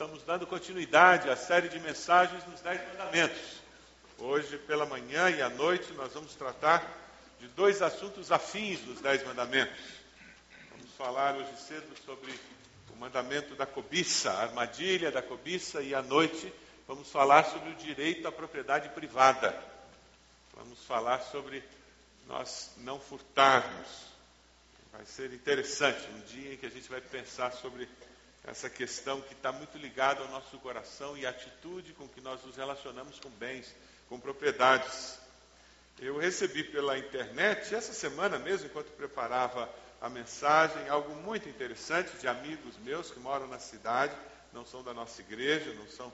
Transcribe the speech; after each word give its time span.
estamos 0.00 0.22
dando 0.22 0.46
continuidade 0.46 1.28
à 1.28 1.36
série 1.36 1.68
de 1.68 1.78
mensagens 1.78 2.42
nos 2.46 2.62
Dez 2.62 2.80
Mandamentos. 2.88 3.60
Hoje, 4.16 4.56
pela 4.56 4.86
manhã 4.86 5.28
e 5.28 5.42
à 5.42 5.50
noite, 5.50 5.92
nós 5.92 6.14
vamos 6.14 6.34
tratar 6.34 6.82
de 7.38 7.46
dois 7.48 7.82
assuntos 7.82 8.32
afins 8.32 8.80
dos 8.80 8.98
Dez 9.02 9.22
Mandamentos. 9.24 9.78
Vamos 10.70 10.90
falar 10.96 11.36
hoje 11.36 11.54
cedo 11.58 11.94
sobre 12.06 12.32
o 12.88 12.96
mandamento 12.96 13.54
da 13.54 13.66
cobiça, 13.66 14.30
a 14.30 14.40
armadilha 14.44 15.10
da 15.10 15.20
cobiça, 15.20 15.82
e 15.82 15.94
à 15.94 16.00
noite 16.00 16.50
vamos 16.88 17.10
falar 17.10 17.44
sobre 17.44 17.68
o 17.68 17.74
direito 17.74 18.26
à 18.26 18.32
propriedade 18.32 18.88
privada. 18.88 19.54
Vamos 20.54 20.82
falar 20.82 21.20
sobre 21.24 21.62
nós 22.26 22.72
não 22.78 22.98
furtarmos. 22.98 24.06
Vai 24.92 25.04
ser 25.04 25.30
interessante 25.34 26.08
um 26.08 26.20
dia 26.20 26.54
em 26.54 26.56
que 26.56 26.64
a 26.64 26.70
gente 26.70 26.88
vai 26.88 27.02
pensar 27.02 27.52
sobre 27.52 27.86
essa 28.44 28.70
questão 28.70 29.20
que 29.20 29.34
está 29.34 29.52
muito 29.52 29.76
ligada 29.76 30.20
ao 30.20 30.28
nosso 30.28 30.58
coração 30.58 31.16
e 31.16 31.26
a 31.26 31.30
atitude 31.30 31.92
com 31.92 32.08
que 32.08 32.20
nós 32.20 32.42
nos 32.44 32.56
relacionamos 32.56 33.18
com 33.20 33.28
bens, 33.30 33.74
com 34.08 34.18
propriedades. 34.18 35.18
Eu 35.98 36.18
recebi 36.18 36.64
pela 36.64 36.98
internet, 36.98 37.74
essa 37.74 37.92
semana 37.92 38.38
mesmo, 38.38 38.66
enquanto 38.66 38.90
preparava 38.92 39.68
a 40.00 40.08
mensagem, 40.08 40.88
algo 40.88 41.14
muito 41.16 41.48
interessante 41.48 42.16
de 42.16 42.26
amigos 42.26 42.78
meus 42.78 43.10
que 43.10 43.20
moram 43.20 43.46
na 43.46 43.58
cidade, 43.58 44.14
não 44.52 44.64
são 44.64 44.82
da 44.82 44.94
nossa 44.94 45.20
igreja, 45.20 45.74
não 45.74 45.86
são, 45.88 46.12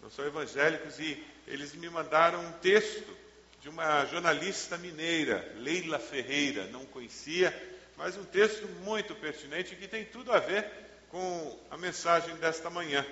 não 0.00 0.10
são 0.10 0.24
evangélicos, 0.26 0.98
e 0.98 1.22
eles 1.46 1.74
me 1.74 1.90
mandaram 1.90 2.40
um 2.40 2.52
texto 2.52 3.14
de 3.60 3.68
uma 3.68 4.06
jornalista 4.06 4.78
mineira, 4.78 5.52
Leila 5.58 5.98
Ferreira, 5.98 6.64
não 6.68 6.86
conhecia, 6.86 7.54
mas 7.98 8.16
um 8.16 8.24
texto 8.24 8.66
muito 8.82 9.14
pertinente 9.14 9.76
que 9.76 9.86
tem 9.86 10.06
tudo 10.06 10.32
a 10.32 10.40
ver 10.40 10.81
com 11.12 11.58
a 11.70 11.76
mensagem 11.76 12.34
desta 12.36 12.70
manhã, 12.70 13.06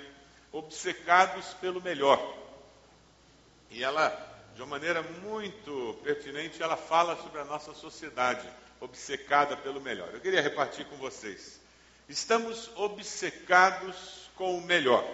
obcecados 0.51 1.53
pelo 1.61 1.83
melhor. 1.83 2.35
E 3.71 3.85
ela, 3.85 4.09
de 4.57 4.63
uma 4.63 4.69
maneira 4.69 5.03
muito 5.03 6.01
pertinente, 6.03 6.63
ela 6.63 6.79
fala 6.79 7.15
sobre 7.19 7.43
a 7.43 7.45
nossa 7.45 7.75
sociedade, 7.75 8.49
obcecada 8.81 9.55
pelo 9.55 9.83
melhor. 9.83 10.09
Eu 10.15 10.21
queria 10.21 10.41
repartir 10.41 10.87
com 10.87 10.97
vocês. 10.97 11.61
Estamos 12.09 12.71
obcecados 12.75 14.31
com 14.35 14.57
o 14.57 14.63
melhor. 14.63 15.05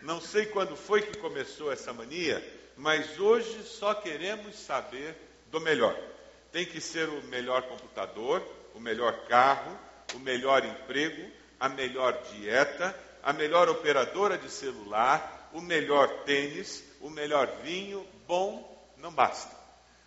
Não 0.00 0.18
sei 0.18 0.46
quando 0.46 0.74
foi 0.76 1.02
que 1.02 1.18
começou 1.18 1.70
essa 1.70 1.92
mania, 1.92 2.42
mas 2.74 3.20
hoje 3.20 3.62
só 3.64 3.92
queremos 3.92 4.56
saber 4.56 5.14
do 5.50 5.60
melhor. 5.60 5.94
Tem 6.50 6.64
que 6.64 6.80
ser 6.80 7.06
o 7.06 7.22
melhor 7.24 7.64
computador, 7.64 8.42
o 8.74 8.80
melhor 8.80 9.26
carro, 9.26 9.78
o 10.14 10.18
melhor 10.18 10.64
emprego, 10.64 11.30
a 11.64 11.68
melhor 11.70 12.20
dieta, 12.30 12.94
a 13.22 13.32
melhor 13.32 13.70
operadora 13.70 14.36
de 14.36 14.50
celular, 14.50 15.48
o 15.54 15.62
melhor 15.62 16.24
tênis, 16.24 16.84
o 17.00 17.08
melhor 17.08 17.46
vinho, 17.62 18.06
bom, 18.26 18.94
não 18.98 19.10
basta. 19.10 19.56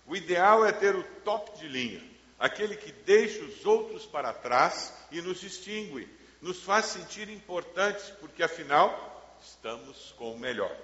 O 0.06 0.16
ideal 0.16 0.64
é 0.64 0.72
ter 0.72 0.96
o 0.96 1.04
top 1.24 1.58
de 1.58 1.68
linha, 1.68 2.04
aquele 2.38 2.76
que 2.76 2.92
deixa 2.92 3.44
os 3.44 3.66
outros 3.66 4.06
para 4.06 4.32
trás 4.34 4.94
e 5.12 5.20
nos 5.20 5.42
distingue, 5.42 6.08
nos 6.44 6.62
faz 6.62 6.86
sentir 6.86 7.28
importantes, 7.28 8.08
porque 8.20 8.44
afinal 8.44 9.36
estamos 9.42 10.14
com 10.16 10.34
o 10.34 10.40
melhor. 10.40 10.78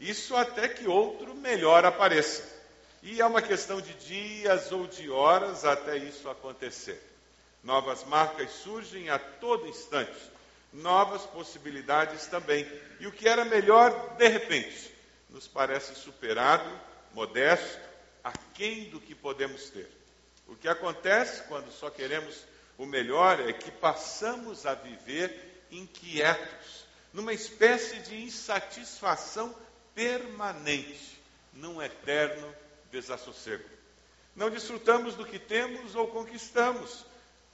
Isso 0.00 0.34
até 0.34 0.68
que 0.68 0.88
outro 0.88 1.36
melhor 1.36 1.84
apareça. 1.84 2.42
E 3.00 3.20
é 3.20 3.26
uma 3.26 3.40
questão 3.40 3.80
de 3.80 3.94
dias 3.94 4.72
ou 4.72 4.88
de 4.88 5.08
horas 5.08 5.64
até 5.64 5.96
isso 5.96 6.28
acontecer. 6.28 7.00
Novas 7.66 8.04
marcas 8.04 8.48
surgem 8.62 9.10
a 9.10 9.18
todo 9.18 9.66
instante, 9.66 10.16
novas 10.72 11.22
possibilidades 11.22 12.28
também. 12.28 12.64
E 13.00 13.08
o 13.08 13.10
que 13.12 13.28
era 13.28 13.44
melhor, 13.44 14.14
de 14.16 14.28
repente, 14.28 14.94
nos 15.28 15.48
parece 15.48 15.96
superado, 15.96 16.70
modesto, 17.12 17.80
aquém 18.22 18.88
do 18.90 19.00
que 19.00 19.16
podemos 19.16 19.68
ter. 19.70 19.90
O 20.46 20.54
que 20.54 20.68
acontece 20.68 21.42
quando 21.48 21.72
só 21.72 21.90
queremos 21.90 22.40
o 22.78 22.86
melhor 22.86 23.40
é 23.40 23.52
que 23.52 23.72
passamos 23.72 24.64
a 24.64 24.74
viver 24.74 25.66
inquietos, 25.68 26.86
numa 27.12 27.32
espécie 27.32 27.98
de 27.98 28.22
insatisfação 28.22 29.52
permanente, 29.92 31.20
num 31.52 31.82
eterno 31.82 32.54
desassossego. 32.92 33.68
Não 34.36 34.50
desfrutamos 34.50 35.16
do 35.16 35.26
que 35.26 35.40
temos 35.40 35.96
ou 35.96 36.06
conquistamos, 36.06 37.04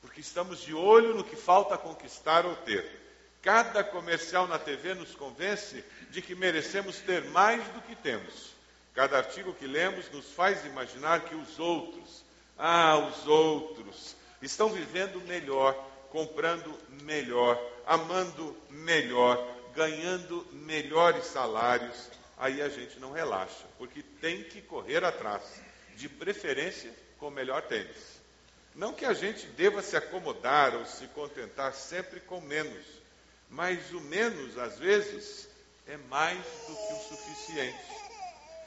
porque 0.03 0.21
estamos 0.21 0.61
de 0.61 0.75
olho 0.75 1.15
no 1.15 1.25
que 1.25 1.37
falta 1.37 1.79
conquistar 1.79 2.45
ou 2.45 2.55
ter. 2.57 3.01
Cada 3.41 3.83
comercial 3.83 4.47
na 4.47 4.59
TV 4.59 4.95
nos 4.95 5.15
convence 5.15 5.83
de 6.11 6.21
que 6.21 6.35
merecemos 6.35 6.99
ter 6.99 7.25
mais 7.27 7.65
do 7.69 7.81
que 7.83 7.95
temos. 7.95 8.53
Cada 8.95 9.17
artigo 9.17 9.55
que 9.55 9.67
lemos 9.67 10.11
nos 10.11 10.31
faz 10.33 10.67
imaginar 10.67 11.23
que 11.23 11.35
os 11.35 11.59
outros, 11.59 12.25
ah, 12.59 12.99
os 12.99 13.27
outros, 13.27 14.15
estão 14.43 14.69
vivendo 14.69 15.21
melhor, 15.23 15.75
comprando 16.11 16.79
melhor, 17.03 17.59
amando 17.87 18.57
melhor, 18.69 19.43
ganhando 19.75 20.47
melhores 20.53 21.25
salários. 21.27 22.11
Aí 22.37 22.61
a 22.61 22.69
gente 22.69 22.99
não 22.99 23.13
relaxa, 23.13 23.65
porque 23.79 24.03
tem 24.21 24.43
que 24.43 24.61
correr 24.61 25.05
atrás, 25.05 25.43
de 25.97 26.09
preferência 26.09 26.93
com 27.19 27.29
o 27.29 27.31
melhor 27.31 27.63
tênis. 27.63 28.22
Não 28.75 28.95
que 28.95 29.05
a 29.05 29.13
gente 29.13 29.47
deva 29.49 29.83
se 29.83 29.97
acomodar 29.97 30.75
ou 30.75 30.87
se 30.87 31.07
contentar 31.09 31.75
sempre 31.75 32.21
com 32.21 32.41
menos, 32.41 32.87
mas 33.51 33.93
o 33.93 34.01
menos, 34.01 34.57
às 34.57 34.79
vezes, 34.79 35.49
é 35.87 35.97
mais 35.97 36.39
do 36.39 36.75
que 36.75 36.93
o 36.95 37.09
suficiente. 37.09 37.85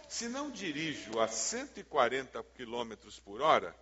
Se 0.07 0.29
não 0.29 0.51
dirijo 0.51 1.19
a 1.19 1.27
140 1.27 2.43
km 2.55 2.93
por 3.23 3.41
hora, 3.41 3.75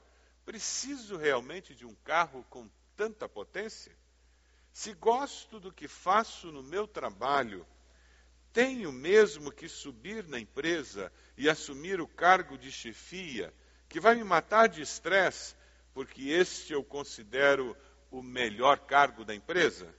preciso 0.45 1.17
realmente 1.17 1.75
de 1.75 1.85
um 1.85 1.93
carro 2.03 2.45
com 2.49 2.69
tanta 2.95 3.27
potência? 3.27 3.91
Se 4.71 4.93
gosto 4.93 5.59
do 5.59 5.71
que 5.71 5.87
faço 5.87 6.51
no 6.51 6.63
meu 6.63 6.87
trabalho, 6.87 7.67
tenho 8.53 8.91
mesmo 8.91 9.51
que 9.51 9.67
subir 9.67 10.25
na 10.27 10.39
empresa 10.39 11.11
e 11.37 11.49
assumir 11.49 11.99
o 11.99 12.07
cargo 12.07 12.57
de 12.57 12.71
chefia, 12.71 13.53
que 13.89 13.99
vai 13.99 14.15
me 14.15 14.23
matar 14.23 14.69
de 14.69 14.81
estresse 14.81 15.53
porque 15.93 16.29
este 16.29 16.73
eu 16.73 16.83
considero 16.83 17.77
o 18.09 18.21
melhor 18.21 18.79
cargo 18.79 19.23
da 19.23 19.33
empresa? 19.33 19.93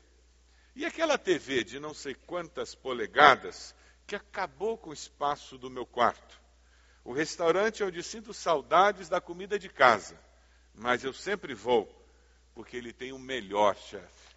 E 0.75 0.85
aquela 0.85 1.17
TV 1.17 1.63
de 1.63 1.79
não 1.79 1.95
sei 1.95 2.15
quantas 2.15 2.75
polegadas 2.75 3.75
que 4.07 4.17
acabou 4.17 4.77
com 4.77 4.91
o 4.91 4.95
espaço 4.95 5.57
do 5.57 5.71
meu 5.71 5.87
quarto? 5.87 6.41
O 7.05 7.13
restaurante 7.13 7.85
onde 7.85 8.03
sinto 8.03 8.35
saudades 8.35 9.09
da 9.09 9.21
comida 9.21 9.59
de 9.59 9.69
casa, 9.69 10.19
mas 10.75 11.05
eu 11.05 11.13
sempre 11.13 11.55
vou, 11.55 11.89
porque 12.55 12.77
ele 12.77 12.93
tem 12.93 13.13
o 13.13 13.19
melhor 13.19 13.77
chefe. 13.77 14.35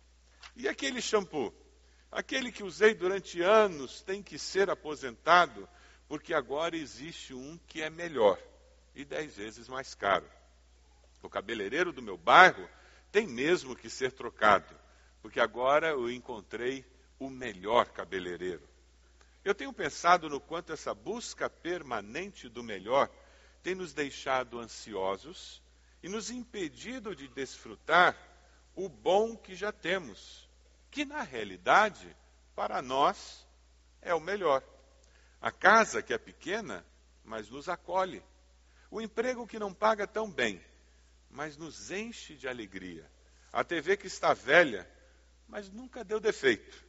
E 0.56 0.68
aquele 0.68 1.02
shampoo? 1.02 1.54
Aquele 2.12 2.52
que 2.52 2.64
usei 2.64 2.94
durante 2.94 3.42
anos 3.42 4.02
tem 4.02 4.22
que 4.22 4.38
ser 4.38 4.70
aposentado, 4.70 5.68
porque 6.08 6.34
agora 6.34 6.76
existe 6.76 7.34
um 7.34 7.58
que 7.68 7.82
é 7.82 7.90
melhor 7.90 8.40
e 8.96 9.04
dez 9.04 9.36
vezes 9.36 9.68
mais 9.68 9.94
caro. 9.94 10.26
O 11.28 11.30
cabeleireiro 11.30 11.92
do 11.92 12.02
meu 12.02 12.18
bairro 12.18 12.70
tem 13.12 13.28
mesmo 13.28 13.76
que 13.76 13.90
ser 13.90 14.14
trocado, 14.14 14.74
porque 15.22 15.42
agora 15.42 15.90
eu 15.90 16.10
encontrei 16.10 16.86
o 17.20 17.30
melhor 17.30 17.90
cabeleireiro. 17.90 18.66
Eu 19.44 19.54
tenho 19.54 19.74
pensado 19.74 20.30
no 20.30 20.40
quanto 20.40 20.72
essa 20.72 20.94
busca 20.94 21.50
permanente 21.50 22.48
do 22.48 22.64
melhor 22.64 23.10
tem 23.62 23.76
nos 23.76 23.92
deixado 23.94 24.58
ansiosos 24.58 25.62
e 26.02 26.08
nos 26.08 26.32
impedido 26.32 27.14
de 27.14 27.28
desfrutar 27.28 28.18
o 28.74 28.88
bom 28.88 29.36
que 29.36 29.54
já 29.54 29.74
temos, 29.74 30.50
que 30.90 31.04
na 31.04 31.24
realidade, 31.24 32.16
para 32.56 32.82
nós, 32.82 33.46
é 34.02 34.16
o 34.16 34.22
melhor. 34.22 34.64
A 35.42 35.52
casa 35.52 36.02
que 36.02 36.14
é 36.14 36.18
pequena, 36.18 36.86
mas 37.22 37.50
nos 37.50 37.68
acolhe. 37.68 38.24
O 38.90 39.02
emprego 39.02 39.46
que 39.46 39.60
não 39.60 39.74
paga 39.74 40.08
tão 40.08 40.32
bem, 40.32 40.64
mas 41.30 41.58
nos 41.58 41.92
enche 41.92 42.36
de 42.36 42.48
alegria. 42.48 43.10
A 43.52 43.64
TV 43.64 43.98
que 43.98 44.08
está 44.08 44.34
velha, 44.34 44.90
mas 45.48 45.70
nunca 45.70 46.04
deu 46.04 46.20
defeito. 46.20 46.86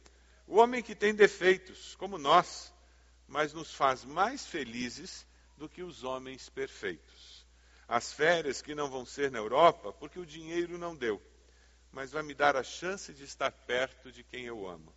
O 0.47 0.57
homem 0.57 0.81
que 0.81 0.95
tem 0.95 1.13
defeitos, 1.13 1.95
como 1.95 2.17
nós, 2.17 2.73
mas 3.27 3.53
nos 3.53 3.73
faz 3.73 4.03
mais 4.03 4.45
felizes 4.45 5.25
do 5.57 5.69
que 5.69 5.83
os 5.83 6.03
homens 6.03 6.49
perfeitos. 6.49 7.45
As 7.87 8.11
férias 8.13 8.61
que 8.61 8.75
não 8.75 8.89
vão 8.89 9.05
ser 9.05 9.31
na 9.31 9.39
Europa, 9.39 9.93
porque 9.93 10.19
o 10.19 10.25
dinheiro 10.25 10.77
não 10.77 10.95
deu, 10.95 11.21
mas 11.91 12.11
vai 12.11 12.23
me 12.23 12.33
dar 12.33 12.55
a 12.55 12.63
chance 12.63 13.13
de 13.13 13.23
estar 13.23 13.51
perto 13.51 14.11
de 14.11 14.23
quem 14.23 14.45
eu 14.45 14.67
amo. 14.67 14.93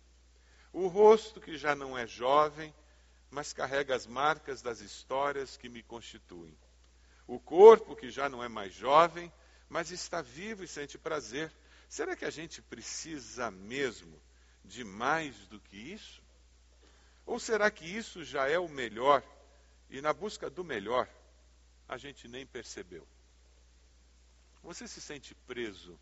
O 0.71 0.87
rosto 0.87 1.39
que 1.39 1.57
já 1.57 1.75
não 1.75 1.97
é 1.97 2.07
jovem, 2.07 2.73
mas 3.29 3.53
carrega 3.53 3.95
as 3.95 4.07
marcas 4.07 4.61
das 4.61 4.79
histórias 4.79 5.57
que 5.57 5.69
me 5.69 5.83
constituem. 5.83 6.57
O 7.27 7.39
corpo, 7.39 7.95
que 7.95 8.09
já 8.09 8.27
não 8.27 8.43
é 8.43 8.47
mais 8.47 8.73
jovem, 8.73 9.31
mas 9.69 9.91
está 9.91 10.21
vivo 10.21 10.63
e 10.63 10.67
sente 10.67 10.97
prazer. 10.97 11.51
Será 11.89 12.15
que 12.15 12.25
a 12.25 12.29
gente 12.29 12.61
precisa 12.61 13.49
mesmo 13.49 14.21
de 14.63 14.83
mais 14.83 15.35
do 15.47 15.59
que 15.59 15.77
isso? 15.77 16.21
Ou 17.25 17.39
será 17.39 17.71
que 17.71 17.85
isso 17.85 18.23
já 18.23 18.47
é 18.49 18.59
o 18.59 18.67
melhor 18.67 19.23
e 19.89 20.01
na 20.01 20.13
busca 20.13 20.49
do 20.49 20.63
melhor 20.63 21.07
a 21.87 21.97
gente 21.97 22.27
nem 22.27 22.45
percebeu? 22.45 23.07
Você 24.61 24.87
se 24.87 25.01
sente 25.01 25.35
preso 25.47 25.99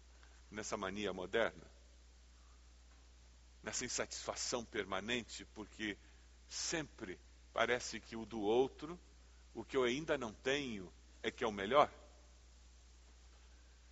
nessa 0.49 0.77
mania 0.77 1.13
moderna? 1.13 1.65
Nessa 3.63 3.85
insatisfação 3.85 4.65
permanente, 4.65 5.45
porque 5.53 5.97
sempre 6.47 7.19
parece 7.53 7.99
que 7.99 8.15
o 8.15 8.25
do 8.25 8.41
outro, 8.41 8.99
o 9.53 9.63
que 9.63 9.77
eu 9.77 9.83
ainda 9.83 10.17
não 10.17 10.33
tenho, 10.33 10.91
é 11.23 11.29
que 11.29 11.43
é 11.43 11.47
o 11.47 11.51
melhor? 11.51 11.91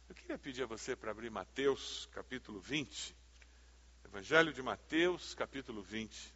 Eu 0.08 0.16
queria 0.16 0.38
pedir 0.38 0.64
a 0.64 0.68
você 0.68 0.96
para 0.96 1.12
abrir 1.12 1.30
Mateus 1.30 2.10
capítulo 2.12 2.60
20. 2.60 3.16
Evangelho 4.06 4.52
de 4.52 4.62
Mateus, 4.62 5.36
capítulo 5.36 5.84
20. 5.84 6.34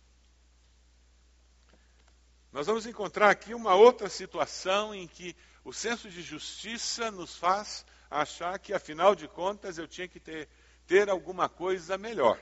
Nós 2.51 2.67
vamos 2.67 2.85
encontrar 2.85 3.31
aqui 3.31 3.55
uma 3.55 3.73
outra 3.73 4.07
situação 4.07 4.93
em 4.93 5.07
que 5.07 5.35
o 5.63 5.73
senso 5.73 6.07
de 6.07 6.21
justiça 6.21 7.09
nos 7.09 7.35
faz 7.35 7.83
achar 8.11 8.59
que, 8.59 8.73
afinal 8.73 9.15
de 9.15 9.27
contas, 9.27 9.79
eu 9.79 9.87
tinha 9.87 10.07
que 10.07 10.19
ter, 10.19 10.47
ter 10.85 11.09
alguma 11.09 11.49
coisa 11.49 11.97
melhor. 11.97 12.39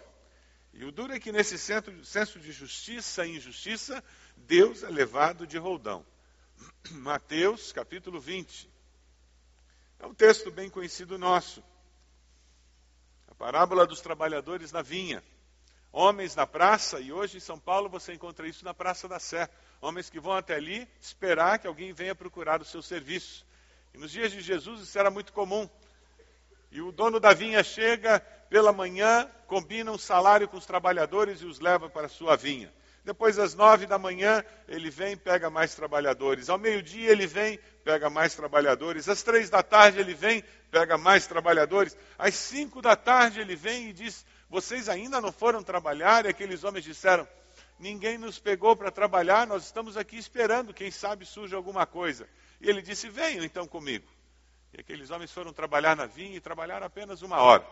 E 0.73 0.83
o 0.83 0.91
duro 0.91 1.13
é 1.13 1.19
que 1.19 1.31
nesse 1.31 1.57
senso 1.57 2.39
de 2.39 2.51
justiça 2.51 3.25
e 3.25 3.37
injustiça, 3.37 4.03
Deus 4.35 4.83
é 4.83 4.89
levado 4.89 5.47
de 5.47 5.57
roldão. 5.57 6.05
Mateus, 6.91 7.71
capítulo 7.71 8.19
20. 8.19 8.69
É 9.99 10.05
um 10.05 10.13
texto 10.13 10.51
bem 10.51 10.69
conhecido 10.69 11.17
nosso. 11.17 11.63
A 13.27 13.35
parábola 13.35 13.85
dos 13.85 14.01
trabalhadores 14.01 14.71
na 14.71 14.81
vinha. 14.81 15.23
Homens 15.91 16.35
na 16.35 16.47
praça, 16.47 16.99
e 16.99 17.11
hoje 17.11 17.37
em 17.37 17.41
São 17.41 17.59
Paulo 17.59 17.89
você 17.89 18.13
encontra 18.13 18.47
isso 18.47 18.63
na 18.63 18.73
Praça 18.73 19.07
da 19.07 19.19
Sé. 19.19 19.49
Homens 19.81 20.09
que 20.09 20.19
vão 20.19 20.33
até 20.33 20.55
ali 20.55 20.87
esperar 21.01 21.59
que 21.59 21.67
alguém 21.67 21.91
venha 21.91 22.15
procurar 22.15 22.61
o 22.61 22.65
seu 22.65 22.81
serviço. 22.81 23.45
E 23.93 23.97
nos 23.97 24.11
dias 24.11 24.31
de 24.31 24.39
Jesus 24.39 24.81
isso 24.81 24.97
era 24.97 25.11
muito 25.11 25.33
comum. 25.33 25.69
E 26.71 26.81
o 26.81 26.91
dono 26.91 27.19
da 27.19 27.33
vinha 27.33 27.61
chega 27.61 28.21
pela 28.49 28.71
manhã, 28.71 29.29
combina 29.47 29.91
um 29.91 29.97
salário 29.97 30.47
com 30.47 30.57
os 30.57 30.65
trabalhadores 30.65 31.41
e 31.41 31.45
os 31.45 31.59
leva 31.59 31.89
para 31.89 32.05
a 32.05 32.09
sua 32.09 32.37
vinha. 32.37 32.73
Depois, 33.03 33.39
às 33.39 33.55
nove 33.55 33.87
da 33.87 33.97
manhã, 33.97 34.43
ele 34.67 34.89
vem 34.91 35.17
pega 35.17 35.49
mais 35.49 35.73
trabalhadores. 35.73 36.49
Ao 36.49 36.57
meio-dia, 36.59 37.11
ele 37.11 37.25
vem, 37.25 37.59
pega 37.83 38.09
mais 38.09 38.35
trabalhadores. 38.35 39.09
Às 39.09 39.23
três 39.23 39.49
da 39.49 39.63
tarde, 39.63 39.99
ele 39.99 40.13
vem, 40.13 40.43
pega 40.69 40.97
mais 40.97 41.25
trabalhadores. 41.25 41.97
Às 42.17 42.35
cinco 42.35 42.81
da 42.81 42.95
tarde, 42.95 43.39
ele 43.39 43.55
vem 43.55 43.89
e 43.89 43.93
diz: 43.93 44.23
Vocês 44.47 44.87
ainda 44.87 45.19
não 45.19 45.31
foram 45.31 45.63
trabalhar? 45.63 46.25
E 46.25 46.29
aqueles 46.29 46.63
homens 46.63 46.83
disseram: 46.83 47.27
Ninguém 47.79 48.19
nos 48.19 48.37
pegou 48.37 48.75
para 48.75 48.91
trabalhar, 48.91 49.47
nós 49.47 49.65
estamos 49.65 49.97
aqui 49.97 50.17
esperando, 50.17 50.71
quem 50.71 50.91
sabe 50.91 51.25
surge 51.25 51.55
alguma 51.55 51.87
coisa. 51.87 52.29
E 52.59 52.69
ele 52.69 52.83
disse: 52.83 53.09
Venham 53.09 53.43
então 53.43 53.67
comigo. 53.67 54.07
E 54.73 54.79
aqueles 54.79 55.09
homens 55.09 55.31
foram 55.31 55.51
trabalhar 55.51 55.95
na 55.95 56.05
vinha 56.05 56.37
e 56.37 56.39
trabalharam 56.39 56.85
apenas 56.85 57.23
uma 57.23 57.41
hora. 57.41 57.65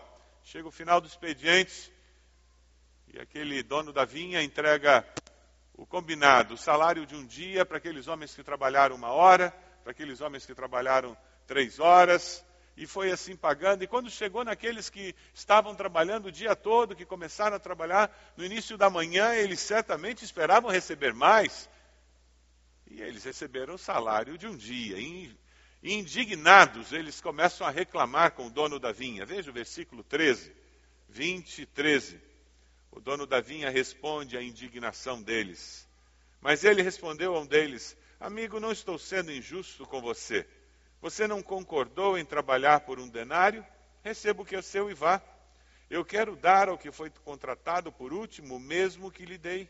Chega 0.43 0.67
o 0.67 0.71
final 0.71 0.99
do 0.99 1.07
expediente 1.07 1.93
e 3.13 3.19
aquele 3.19 3.63
dono 3.63 3.91
da 3.91 4.05
vinha 4.05 4.41
entrega 4.41 5.05
o 5.79 5.85
combinado, 5.85 6.55
o 6.55 6.57
salário 6.57 7.05
de 7.05 7.15
um 7.15 7.25
dia 7.25 7.65
para 7.65 7.77
aqueles 7.77 8.05
homens 8.07 8.35
que 8.35 8.43
trabalharam 8.43 8.97
uma 8.97 9.13
hora, 9.13 9.49
para 9.81 9.91
aqueles 9.91 10.19
homens 10.19 10.45
que 10.45 10.53
trabalharam 10.53 11.17
três 11.47 11.79
horas, 11.79 12.45
e 12.75 12.85
foi 12.85 13.11
assim 13.11 13.33
pagando. 13.33 13.81
E 13.81 13.87
quando 13.87 14.09
chegou 14.09 14.43
naqueles 14.43 14.89
que 14.89 15.15
estavam 15.33 15.73
trabalhando 15.73 16.25
o 16.25 16.31
dia 16.31 16.53
todo, 16.53 16.97
que 16.97 17.05
começaram 17.05 17.55
a 17.55 17.59
trabalhar 17.59 18.13
no 18.35 18.43
início 18.43 18.77
da 18.77 18.89
manhã, 18.89 19.33
eles 19.33 19.61
certamente 19.61 20.25
esperavam 20.25 20.69
receber 20.69 21.13
mais. 21.13 21.69
E 22.85 23.01
eles 23.01 23.23
receberam 23.23 23.75
o 23.75 23.79
salário 23.79 24.37
de 24.37 24.47
um 24.47 24.57
dia. 24.57 24.97
E, 24.99 25.33
indignados, 25.81 26.91
eles 26.91 27.21
começam 27.21 27.65
a 27.65 27.69
reclamar 27.69 28.33
com 28.33 28.47
o 28.47 28.51
dono 28.51 28.79
da 28.79 28.91
vinha. 28.91 29.25
Veja 29.25 29.49
o 29.49 29.53
versículo 29.53 30.03
13, 30.03 30.53
20 31.07 31.61
e 31.61 31.65
13. 31.65 32.28
O 32.99 33.01
dono 33.01 33.25
da 33.25 33.39
vinha 33.39 33.69
responde 33.69 34.35
à 34.35 34.43
indignação 34.43 35.21
deles. 35.21 35.87
Mas 36.41 36.65
ele 36.65 36.81
respondeu 36.81 37.33
a 37.33 37.39
um 37.39 37.45
deles: 37.45 37.95
Amigo, 38.19 38.59
não 38.59 38.73
estou 38.73 38.99
sendo 38.99 39.31
injusto 39.31 39.85
com 39.85 40.01
você. 40.01 40.45
Você 40.99 41.25
não 41.25 41.41
concordou 41.41 42.17
em 42.17 42.25
trabalhar 42.25 42.81
por 42.81 42.99
um 42.99 43.07
denário? 43.07 43.65
Receba 44.03 44.41
o 44.41 44.45
que 44.45 44.53
é 44.53 44.61
seu 44.61 44.91
e 44.91 44.93
vá. 44.93 45.21
Eu 45.89 46.03
quero 46.03 46.35
dar 46.35 46.67
ao 46.67 46.77
que 46.77 46.91
foi 46.91 47.09
contratado 47.09 47.89
por 47.89 48.11
último 48.11 48.57
o 48.57 48.59
mesmo 48.59 49.09
que 49.09 49.25
lhe 49.25 49.37
dei. 49.37 49.69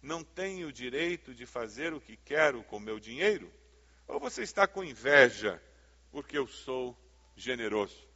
Não 0.00 0.24
tenho 0.24 0.68
o 0.68 0.72
direito 0.72 1.34
de 1.34 1.44
fazer 1.44 1.92
o 1.92 2.00
que 2.00 2.16
quero 2.16 2.64
com 2.64 2.80
meu 2.80 2.98
dinheiro? 2.98 3.52
Ou 4.08 4.18
você 4.18 4.42
está 4.42 4.66
com 4.66 4.82
inveja 4.82 5.62
porque 6.10 6.38
eu 6.38 6.46
sou 6.46 6.96
generoso? 7.36 8.08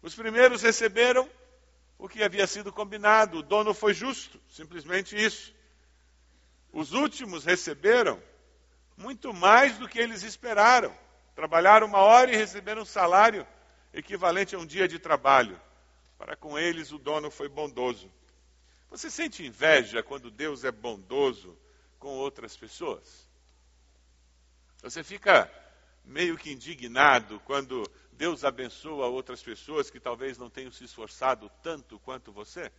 Os 0.00 0.14
primeiros 0.14 0.62
receberam 0.62 1.28
o 1.98 2.08
que 2.08 2.22
havia 2.22 2.46
sido 2.46 2.72
combinado. 2.72 3.38
O 3.38 3.42
dono 3.42 3.72
foi 3.72 3.94
justo, 3.94 4.40
simplesmente 4.48 5.16
isso. 5.16 5.54
Os 6.72 6.92
últimos 6.92 7.44
receberam 7.44 8.20
muito 8.96 9.32
mais 9.32 9.78
do 9.78 9.88
que 9.88 9.98
eles 9.98 10.22
esperaram. 10.22 10.96
Trabalharam 11.34 11.86
uma 11.86 11.98
hora 11.98 12.32
e 12.32 12.36
receberam 12.36 12.82
um 12.82 12.86
salário 12.86 13.46
equivalente 13.92 14.54
a 14.54 14.58
um 14.58 14.66
dia 14.66 14.86
de 14.86 14.98
trabalho. 14.98 15.60
Para 16.18 16.36
com 16.36 16.58
eles, 16.58 16.92
o 16.92 16.98
dono 16.98 17.30
foi 17.30 17.48
bondoso. 17.48 18.10
Você 18.90 19.10
sente 19.10 19.44
inveja 19.44 20.02
quando 20.02 20.30
Deus 20.30 20.62
é 20.64 20.70
bondoso 20.70 21.58
com 21.98 22.10
outras 22.10 22.56
pessoas? 22.56 23.28
Você 24.82 25.02
fica 25.02 25.50
meio 26.04 26.36
que 26.36 26.52
indignado 26.52 27.40
quando 27.40 27.82
Deus 28.16 28.44
abençoa 28.44 29.06
outras 29.06 29.42
pessoas 29.42 29.90
que 29.90 29.98
talvez 29.98 30.38
não 30.38 30.48
tenham 30.48 30.70
se 30.70 30.84
esforçado 30.84 31.50
tanto 31.62 31.98
quanto 31.98 32.32
você? 32.32 32.70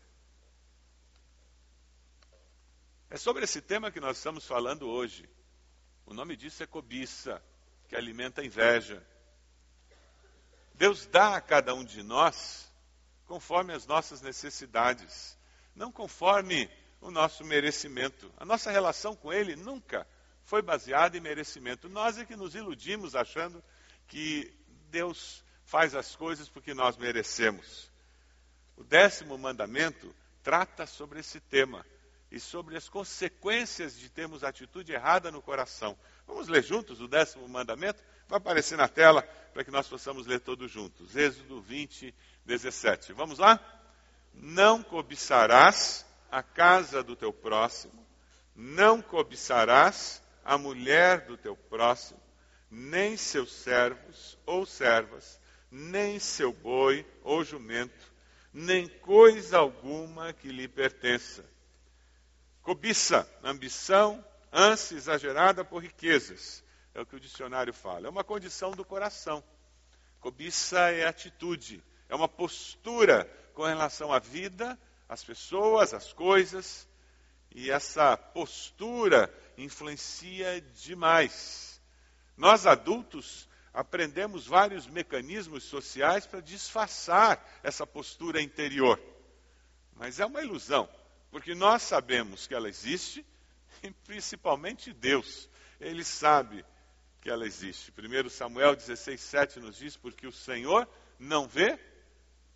É 3.10 3.18
sobre 3.18 3.44
esse 3.44 3.62
tema 3.62 3.92
que 3.92 4.00
nós 4.00 4.18
estamos 4.18 4.46
falando 4.46 4.88
hoje. 4.88 5.30
O 6.06 6.14
nome 6.14 6.36
disso 6.36 6.64
é 6.64 6.68
cobiça, 6.68 7.44
que 7.88 7.96
alimenta 7.96 8.42
a 8.42 8.46
inveja. 8.46 9.06
Deus 10.74 11.06
dá 11.06 11.36
a 11.36 11.42
cada 11.42 11.74
um 11.74 11.84
de 11.84 12.02
nós 12.02 12.72
conforme 13.26 13.74
as 13.74 13.86
nossas 13.86 14.22
necessidades, 14.22 15.38
não 15.76 15.92
conforme 15.92 16.70
o 17.02 17.12
nosso 17.12 17.44
merecimento. 17.44 18.32
A 18.38 18.46
nossa 18.46 18.72
relação 18.72 19.16
com 19.16 19.34
Ele 19.34 19.56
nunca 19.56 20.08
foi 20.44 20.62
baseada 20.62 21.18
em 21.18 21.22
merecimento. 21.22 21.90
Nós 21.90 22.18
é 22.18 22.26
que 22.26 22.36
nos 22.36 22.56
iludimos 22.56 23.16
achando 23.16 23.64
que 24.08 24.54
Deus 24.96 25.44
faz 25.66 25.94
as 25.94 26.16
coisas 26.16 26.48
porque 26.48 26.74
nós 26.74 26.96
merecemos. 26.96 27.92
O 28.78 28.84
décimo 28.84 29.38
mandamento 29.38 30.16
trata 30.42 30.88
sobre 30.88 31.20
esse 31.20 31.42
tema 31.42 31.86
e 32.32 32.40
sobre 32.40 32.78
as 32.78 32.88
consequências 32.88 34.00
de 34.00 34.08
termos 34.08 34.42
atitude 34.42 34.94
errada 34.94 35.30
no 35.30 35.42
coração. 35.42 35.98
Vamos 36.26 36.48
ler 36.48 36.64
juntos 36.64 37.02
o 37.02 37.10
décimo 37.10 37.46
mandamento? 37.50 38.02
Vai 38.30 38.38
aparecer 38.38 38.78
na 38.78 38.88
tela 38.88 39.22
para 39.54 39.66
que 39.66 39.72
nós 39.72 39.86
possamos 39.86 40.26
ler 40.28 40.40
todos 40.40 40.72
juntos. 40.72 41.14
Êxodo 41.14 41.60
20, 41.60 42.16
17. 42.46 43.12
Vamos 43.12 43.38
lá? 43.38 43.60
Não 44.34 44.82
cobiçarás 44.82 46.06
a 46.32 46.42
casa 46.42 47.04
do 47.04 47.18
teu 47.18 47.34
próximo, 47.34 48.08
não 48.56 49.02
cobiçarás 49.02 50.22
a 50.46 50.58
mulher 50.58 51.26
do 51.26 51.36
teu 51.36 51.54
próximo, 51.54 52.25
nem 52.76 53.16
seus 53.16 53.54
servos 53.54 54.38
ou 54.46 54.66
servas, 54.66 55.40
nem 55.72 56.20
seu 56.20 56.52
boi 56.52 57.06
ou 57.24 57.42
jumento, 57.42 58.14
nem 58.52 58.86
coisa 58.86 59.60
alguma 59.60 60.34
que 60.34 60.50
lhe 60.50 60.68
pertença. 60.68 61.46
Cobiça, 62.62 63.30
ambição, 63.42 64.24
ânsia 64.52 64.98
exagerada 64.98 65.64
por 65.64 65.82
riquezas, 65.82 66.62
é 66.94 67.00
o 67.00 67.06
que 67.06 67.16
o 67.16 67.20
dicionário 67.20 67.74
fala. 67.74 68.08
É 68.08 68.10
uma 68.10 68.26
condição 68.26 68.72
do 68.72 68.84
coração. 68.84 69.42
Cobiça 70.20 70.92
é 70.92 71.06
atitude, 71.06 71.82
é 72.10 72.16
uma 72.16 72.28
postura 72.28 73.24
com 73.54 73.64
relação 73.64 74.12
à 74.12 74.20
vida, 74.20 74.78
às 75.08 75.24
pessoas, 75.24 75.94
às 75.94 76.12
coisas, 76.12 76.86
e 77.52 77.72
essa 77.72 78.18
postura 78.18 79.34
influencia 79.58 80.60
demais 80.60 81.75
nós 82.38 82.66
adultos 82.66 83.48
aprendemos 83.74 84.48
vários 84.48 84.88
mecanismos 84.88 85.64
sociais 85.64 86.26
para 86.26 86.40
disfarçar 86.40 87.44
essa 87.62 87.86
postura 87.86 88.42
interior. 88.42 89.00
Mas 89.96 90.20
é 90.20 90.26
uma 90.26 90.42
ilusão, 90.42 90.90
porque 91.32 91.54
nós 91.54 91.82
sabemos 91.82 92.48
que 92.48 92.54
ela 92.54 92.70
existe 92.70 93.26
e 93.84 93.92
principalmente 93.92 94.94
Deus. 94.94 95.50
Ele 95.80 96.04
sabe 96.04 96.66
que 97.22 97.30
ela 97.30 97.46
existe. 97.46 97.92
1 97.92 98.30
Samuel 98.30 98.76
16, 98.76 99.20
7 99.20 99.60
nos 99.60 99.78
diz: 99.78 99.98
Porque 99.98 100.28
o 100.28 100.32
Senhor 100.32 100.88
não 101.20 101.48
vê 101.48 101.80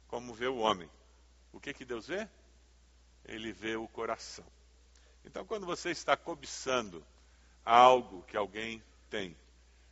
como 0.07 0.33
vê 0.33 0.47
o 0.47 0.57
homem. 0.57 0.89
O 1.51 1.59
que, 1.59 1.73
que 1.73 1.85
Deus 1.85 2.07
vê? 2.07 2.27
Ele 3.25 3.51
vê 3.51 3.75
o 3.75 3.87
coração. 3.87 4.45
Então, 5.25 5.45
quando 5.45 5.65
você 5.65 5.91
está 5.91 6.15
cobiçando 6.15 7.05
algo 7.65 8.23
que 8.23 8.37
alguém 8.37 8.81
tem, 9.09 9.35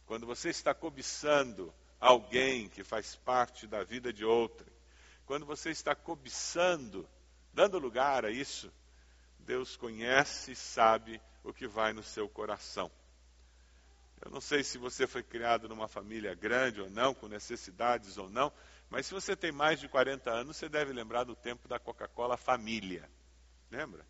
quando 0.08 0.26
você 0.26 0.50
está 0.50 0.74
cobiçando 0.74 1.74
alguém 2.00 2.70
que 2.70 2.84
faz 2.84 3.16
parte 3.18 3.68
da 3.68 3.84
vida 3.84 4.12
de 4.12 4.24
outrem, 4.24 4.72
quando 5.26 5.46
você 5.46 5.70
está 5.70 5.94
cobiçando, 5.94 7.08
dando 7.54 7.78
lugar 7.78 8.24
a 8.26 8.32
isso, 8.32 8.72
Deus 9.40 9.76
conhece 9.76 10.54
e 10.54 10.56
sabe 10.56 11.22
o 11.44 11.54
que 11.54 11.68
vai 11.68 11.92
no 11.92 12.02
seu 12.02 12.30
coração. 12.30 12.90
Eu 14.24 14.32
não 14.32 14.42
sei 14.42 14.64
se 14.64 14.78
você 14.78 15.06
foi 15.06 15.22
criado 15.22 15.68
numa 15.68 15.88
família 15.88 16.34
grande 16.34 16.82
ou 16.82 16.90
não, 16.90 17.14
com 17.14 17.28
necessidades 17.28 18.18
ou 18.18 18.30
não, 18.30 18.52
mas 18.90 19.06
se 19.06 19.14
você 19.14 19.36
tem 19.36 19.52
mais 19.52 19.80
de 19.80 19.90
40 19.90 20.32
anos, 20.32 20.56
você 20.56 20.70
deve 20.70 20.94
lembrar 20.94 21.26
do 21.26 21.36
tempo 21.36 21.68
da 21.68 21.78
Coca-Cola 21.78 22.38
Família. 22.38 23.10
Lembra? 23.70 24.06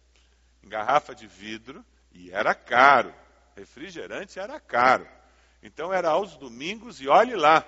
Em 0.63 0.70
garrafa 0.70 1.16
de 1.16 1.25
vidro, 1.25 1.84
e 2.12 2.32
era 2.32 2.54
caro. 2.54 3.13
Refrigerante 3.56 4.39
era 4.39 4.60
caro. 4.60 5.08
Então 5.61 5.93
era 5.93 6.09
aos 6.09 6.37
domingos 6.37 7.01
e 7.01 7.07
olhe 7.07 7.35
lá. 7.35 7.65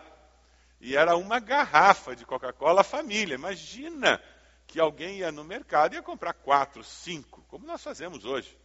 E 0.79 0.95
era 0.95 1.15
uma 1.17 1.39
garrafa 1.39 2.15
de 2.15 2.25
Coca-Cola 2.25 2.83
Família. 2.83 3.35
Imagina 3.35 4.21
que 4.65 4.79
alguém 4.79 5.17
ia 5.17 5.31
no 5.31 5.43
mercado 5.43 5.93
e 5.93 5.95
ia 5.95 6.03
comprar 6.03 6.33
quatro, 6.33 6.83
cinco, 6.83 7.43
como 7.49 7.65
nós 7.65 7.83
fazemos 7.83 8.23
hoje. 8.23 8.57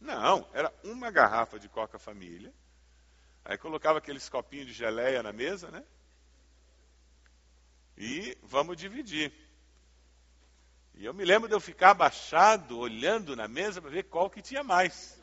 Não, 0.00 0.48
era 0.54 0.72
uma 0.82 1.10
garrafa 1.10 1.58
de 1.58 1.68
Coca 1.68 1.98
Família. 1.98 2.52
Aí 3.44 3.58
colocava 3.58 3.98
aqueles 3.98 4.28
copinhos 4.28 4.66
de 4.66 4.72
geleia 4.72 5.22
na 5.22 5.32
mesa, 5.32 5.70
né? 5.70 5.84
E 7.96 8.36
vamos 8.42 8.76
dividir. 8.76 9.32
E 10.94 11.04
eu 11.04 11.14
me 11.14 11.24
lembro 11.24 11.48
de 11.48 11.54
eu 11.54 11.60
ficar 11.60 11.90
abaixado, 11.90 12.78
olhando 12.78 13.36
na 13.36 13.46
mesa 13.46 13.80
para 13.80 13.90
ver 13.90 14.04
qual 14.04 14.30
que 14.30 14.42
tinha 14.42 14.62
mais. 14.62 15.18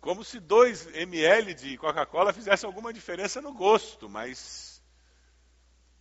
Como 0.00 0.24
se 0.24 0.38
2 0.40 0.94
ml 0.94 1.54
de 1.54 1.76
Coca-Cola 1.76 2.32
fizesse 2.32 2.64
alguma 2.64 2.92
diferença 2.92 3.40
no 3.40 3.52
gosto, 3.52 4.08
mas 4.08 4.82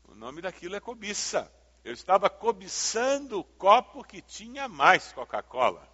o 0.07 0.15
nome 0.15 0.41
daquilo 0.41 0.75
é 0.75 0.79
cobiça. 0.79 1.51
Eu 1.83 1.93
estava 1.93 2.29
cobiçando 2.29 3.39
o 3.39 3.43
copo 3.43 4.03
que 4.03 4.21
tinha 4.21 4.67
mais 4.67 5.11
Coca-Cola. 5.13 5.87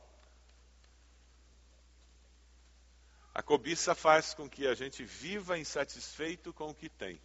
A 3.34 3.42
cobiça 3.42 3.96
faz 3.96 4.34
com 4.34 4.48
que 4.48 4.68
a 4.68 4.76
gente 4.76 5.04
viva 5.04 5.58
insatisfeito 5.58 6.54
com 6.54 6.70
o 6.70 6.76
que 6.76 6.88
tem. 6.88 7.20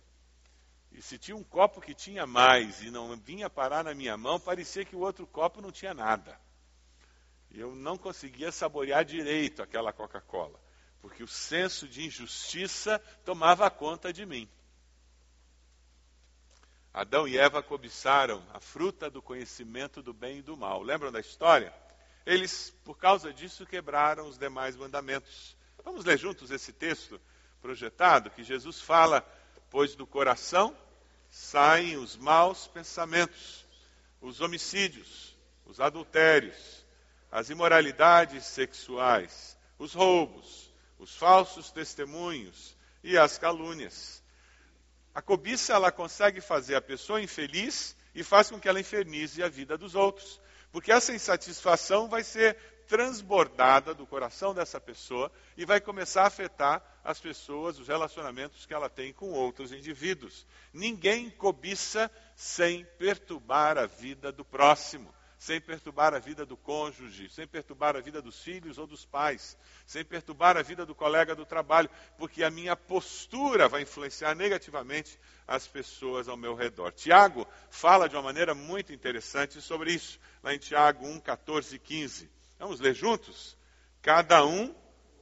E 0.90 1.02
se 1.02 1.18
tinha 1.18 1.36
um 1.36 1.44
copo 1.44 1.80
que 1.80 1.94
tinha 1.94 2.26
mais 2.26 2.82
e 2.82 2.90
não 2.90 3.14
vinha 3.16 3.50
parar 3.50 3.84
na 3.84 3.94
minha 3.94 4.16
mão, 4.16 4.40
parecia 4.40 4.84
que 4.84 4.96
o 4.96 5.00
outro 5.00 5.26
copo 5.26 5.60
não 5.60 5.70
tinha 5.70 5.92
nada. 5.92 6.40
E 7.50 7.60
eu 7.60 7.74
não 7.74 7.98
conseguia 7.98 8.50
saborear 8.50 9.04
direito 9.04 9.62
aquela 9.62 9.92
Coca-Cola, 9.92 10.58
porque 11.00 11.22
o 11.22 11.28
senso 11.28 11.86
de 11.86 12.06
injustiça 12.06 12.98
tomava 13.24 13.70
conta 13.70 14.12
de 14.12 14.26
mim. 14.26 14.48
Adão 16.92 17.28
e 17.28 17.38
Eva 17.38 17.62
cobiçaram 17.62 18.44
a 18.52 18.60
fruta 18.60 19.08
do 19.08 19.22
conhecimento 19.22 20.02
do 20.02 20.12
bem 20.12 20.38
e 20.38 20.42
do 20.42 20.56
mal. 20.56 20.82
Lembram 20.82 21.12
da 21.12 21.20
história? 21.20 21.72
Eles, 22.26 22.70
por 22.84 22.98
causa 22.98 23.32
disso, 23.32 23.64
quebraram 23.64 24.26
os 24.26 24.36
demais 24.36 24.74
mandamentos. 24.74 25.56
Vamos 25.84 26.04
ler 26.04 26.18
juntos 26.18 26.50
esse 26.50 26.72
texto 26.72 27.20
projetado 27.60 28.30
que 28.30 28.42
Jesus 28.42 28.80
fala: 28.80 29.22
Pois 29.70 29.94
do 29.94 30.06
coração 30.06 30.76
saem 31.30 31.96
os 31.96 32.16
maus 32.16 32.66
pensamentos, 32.66 33.64
os 34.20 34.40
homicídios, 34.40 35.36
os 35.64 35.80
adultérios, 35.80 36.84
as 37.30 37.50
imoralidades 37.50 38.44
sexuais, 38.44 39.56
os 39.78 39.94
roubos, 39.94 40.67
os 40.98 41.16
falsos 41.16 41.70
testemunhos 41.70 42.76
e 43.02 43.16
as 43.16 43.38
calúnias. 43.38 44.22
A 45.14 45.22
cobiça 45.22 45.72
ela 45.72 45.90
consegue 45.90 46.40
fazer 46.40 46.74
a 46.74 46.80
pessoa 46.80 47.20
infeliz 47.20 47.96
e 48.14 48.22
faz 48.22 48.50
com 48.50 48.60
que 48.60 48.68
ela 48.68 48.80
infernize 48.80 49.42
a 49.42 49.48
vida 49.48 49.76
dos 49.76 49.94
outros, 49.94 50.40
porque 50.70 50.92
essa 50.92 51.14
insatisfação 51.14 52.08
vai 52.08 52.22
ser 52.22 52.56
transbordada 52.88 53.94
do 53.94 54.06
coração 54.06 54.54
dessa 54.54 54.80
pessoa 54.80 55.30
e 55.56 55.64
vai 55.64 55.80
começar 55.80 56.22
a 56.22 56.26
afetar 56.26 56.82
as 57.04 57.20
pessoas, 57.20 57.78
os 57.78 57.86
relacionamentos 57.86 58.64
que 58.64 58.72
ela 58.72 58.88
tem 58.88 59.12
com 59.12 59.30
outros 59.30 59.72
indivíduos. 59.72 60.46
Ninguém 60.72 61.30
cobiça 61.30 62.10
sem 62.34 62.84
perturbar 62.98 63.76
a 63.76 63.86
vida 63.86 64.32
do 64.32 64.44
próximo, 64.44 65.14
sem 65.38 65.60
perturbar 65.60 66.14
a 66.14 66.18
vida 66.18 66.44
do 66.44 66.56
cônjuge, 66.56 67.28
sem 67.30 67.46
perturbar 67.46 67.96
a 67.96 68.00
vida 68.00 68.20
dos 68.20 68.42
filhos 68.42 68.76
ou 68.76 68.86
dos 68.86 69.04
pais, 69.04 69.56
sem 69.86 70.04
perturbar 70.04 70.56
a 70.56 70.62
vida 70.62 70.84
do 70.84 70.94
colega 70.94 71.34
do 71.34 71.46
trabalho, 71.46 71.88
porque 72.18 72.42
a 72.42 72.50
minha 72.50 72.74
postura 72.74 73.68
vai 73.68 73.82
influenciar 73.82 74.34
negativamente 74.34 75.18
as 75.46 75.66
pessoas 75.66 76.28
ao 76.28 76.36
meu 76.36 76.54
redor. 76.54 76.92
Tiago 76.92 77.46
fala 77.70 78.08
de 78.08 78.16
uma 78.16 78.22
maneira 78.22 78.52
muito 78.52 78.92
interessante 78.92 79.62
sobre 79.62 79.92
isso, 79.92 80.18
lá 80.42 80.52
em 80.52 80.58
Tiago 80.58 81.06
1, 81.06 81.20
14 81.20 81.76
e 81.76 81.78
15. 81.78 82.30
Vamos 82.58 82.80
ler 82.80 82.94
juntos? 82.94 83.56
Cada 84.02 84.44
um, 84.44 84.74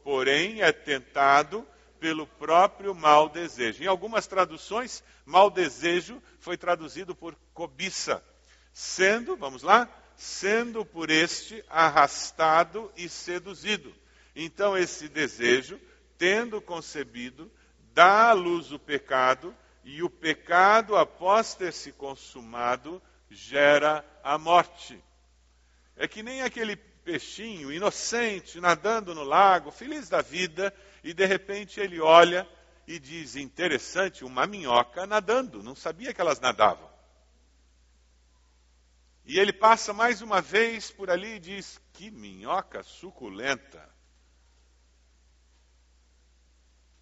porém, 0.03 0.63
é 0.63 0.73
tentado 0.73 1.67
pelo 2.01 2.27
próprio 2.27 2.95
mau 2.95 3.29
desejo. 3.29 3.83
Em 3.83 3.87
algumas 3.87 4.27
traduções, 4.27 5.05
mau 5.27 5.51
desejo 5.51 6.23
foi 6.41 6.57
traduzido 6.57 7.15
por 7.15 7.37
cobiça, 7.53 8.25
sendo, 8.73 9.37
vamos 9.37 9.63
lá, 9.63 9.89
sendo 10.17 10.85
por 10.85 11.11
este 11.11 11.63
arrastado 11.69 12.91
e 12.97 13.09
seduzido. 13.09 13.95
Então, 14.35 14.77
esse 14.77 15.09
desejo, 15.09 15.81
tendo 16.19 16.61
concebido, 16.61 17.51
dá 17.93 18.31
à 18.31 18.33
luz 18.33 18.73
o 18.73 18.79
pecado, 18.79 19.55
e 19.85 20.03
o 20.03 20.11
pecado, 20.11 20.97
após 20.97 21.55
ter 21.55 21.73
se 21.73 21.93
consumado, 21.93 23.01
gera 23.31 24.05
a 24.23 24.37
morte. 24.37 25.03
É 25.97 26.09
que 26.09 26.23
nem 26.23 26.43
aquele 26.43 26.77
peixinho 26.77 27.73
inocente 27.73 28.61
nadando 28.61 29.15
no 29.15 29.23
lago, 29.23 29.71
feliz 29.71 30.09
da 30.09 30.21
vida, 30.21 30.75
e 31.05 31.15
de 31.15 31.25
repente 31.25 31.79
ele 31.79 32.01
olha 32.01 32.47
e 32.87 32.99
diz: 32.99 33.37
interessante, 33.37 34.25
uma 34.25 34.47
minhoca 34.47 35.07
nadando, 35.07 35.63
não 35.63 35.77
sabia 35.77 36.13
que 36.13 36.21
elas 36.21 36.41
nadavam. 36.41 36.96
E 39.26 39.38
ele 39.38 39.52
passa 39.52 39.92
mais 39.92 40.23
uma 40.23 40.40
vez 40.40 40.90
por 40.90 41.11
ali 41.11 41.35
e 41.35 41.40
diz: 41.40 41.80
que 41.92 42.11
minhoca 42.11 42.83
suculenta. 42.83 43.95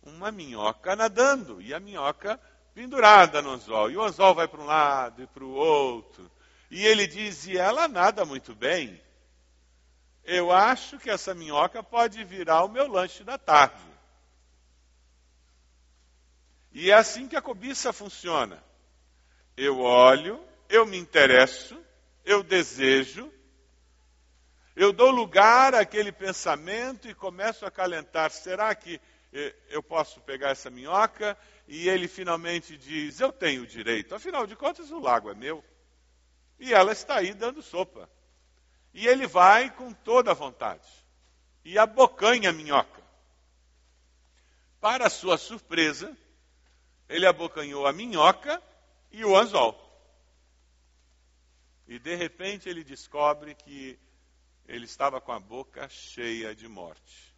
Uma 0.02 0.32
minhoca 0.32 0.96
nadando, 0.96 1.62
e 1.62 1.72
a 1.72 1.78
minhoca 1.78 2.38
pendurada 2.74 3.40
no 3.40 3.50
anzol. 3.50 3.90
E 3.90 3.96
o 3.96 4.02
anzol 4.02 4.34
vai 4.34 4.48
para 4.48 4.60
um 4.60 4.66
lado 4.66 5.22
e 5.22 5.26
para 5.26 5.44
o 5.44 5.52
outro. 5.52 6.30
E 6.70 6.84
ele 6.84 7.06
diz: 7.06 7.46
e 7.46 7.56
ela 7.56 7.86
nada 7.86 8.24
muito 8.24 8.54
bem 8.54 9.04
eu 10.24 10.50
acho 10.50 10.98
que 10.98 11.10
essa 11.10 11.34
minhoca 11.34 11.82
pode 11.82 12.24
virar 12.24 12.64
o 12.64 12.68
meu 12.68 12.86
lanche 12.86 13.22
da 13.22 13.36
tarde. 13.36 13.84
E 16.72 16.90
é 16.90 16.94
assim 16.94 17.28
que 17.28 17.36
a 17.36 17.42
cobiça 17.42 17.92
funciona. 17.92 18.62
Eu 19.56 19.80
olho, 19.80 20.42
eu 20.68 20.86
me 20.86 20.96
interesso, 20.96 21.78
eu 22.24 22.42
desejo, 22.42 23.32
eu 24.74 24.92
dou 24.92 25.10
lugar 25.10 25.74
àquele 25.74 26.10
pensamento 26.10 27.08
e 27.08 27.14
começo 27.14 27.64
a 27.64 27.70
calentar. 27.70 28.30
Será 28.30 28.74
que 28.74 29.00
eh, 29.32 29.54
eu 29.68 29.82
posso 29.82 30.20
pegar 30.22 30.50
essa 30.50 30.70
minhoca? 30.70 31.38
E 31.68 31.88
ele 31.88 32.08
finalmente 32.08 32.76
diz: 32.76 33.20
Eu 33.20 33.32
tenho 33.32 33.66
direito. 33.66 34.14
Afinal 34.14 34.46
de 34.46 34.56
contas, 34.56 34.90
o 34.90 34.98
lago 34.98 35.30
é 35.30 35.34
meu. 35.34 35.64
E 36.58 36.74
ela 36.74 36.92
está 36.92 37.16
aí 37.16 37.32
dando 37.34 37.62
sopa. 37.62 38.10
E 38.92 39.06
ele 39.06 39.26
vai 39.26 39.70
com 39.70 39.92
toda 39.92 40.32
a 40.32 40.34
vontade. 40.34 40.88
E 41.64 41.78
abocanha 41.78 42.50
a 42.50 42.52
minhoca. 42.52 43.02
Para 44.80 45.08
sua 45.08 45.38
surpresa, 45.38 46.16
ele 47.08 47.26
abocanhou 47.26 47.86
a 47.86 47.92
minhoca 47.92 48.62
e 49.10 49.24
o 49.24 49.36
anzol. 49.36 49.83
E 51.86 51.98
de 51.98 52.14
repente 52.14 52.68
ele 52.68 52.82
descobre 52.82 53.54
que 53.54 53.98
ele 54.66 54.84
estava 54.84 55.20
com 55.20 55.32
a 55.32 55.40
boca 55.40 55.88
cheia 55.88 56.54
de 56.54 56.66
morte. 56.66 57.34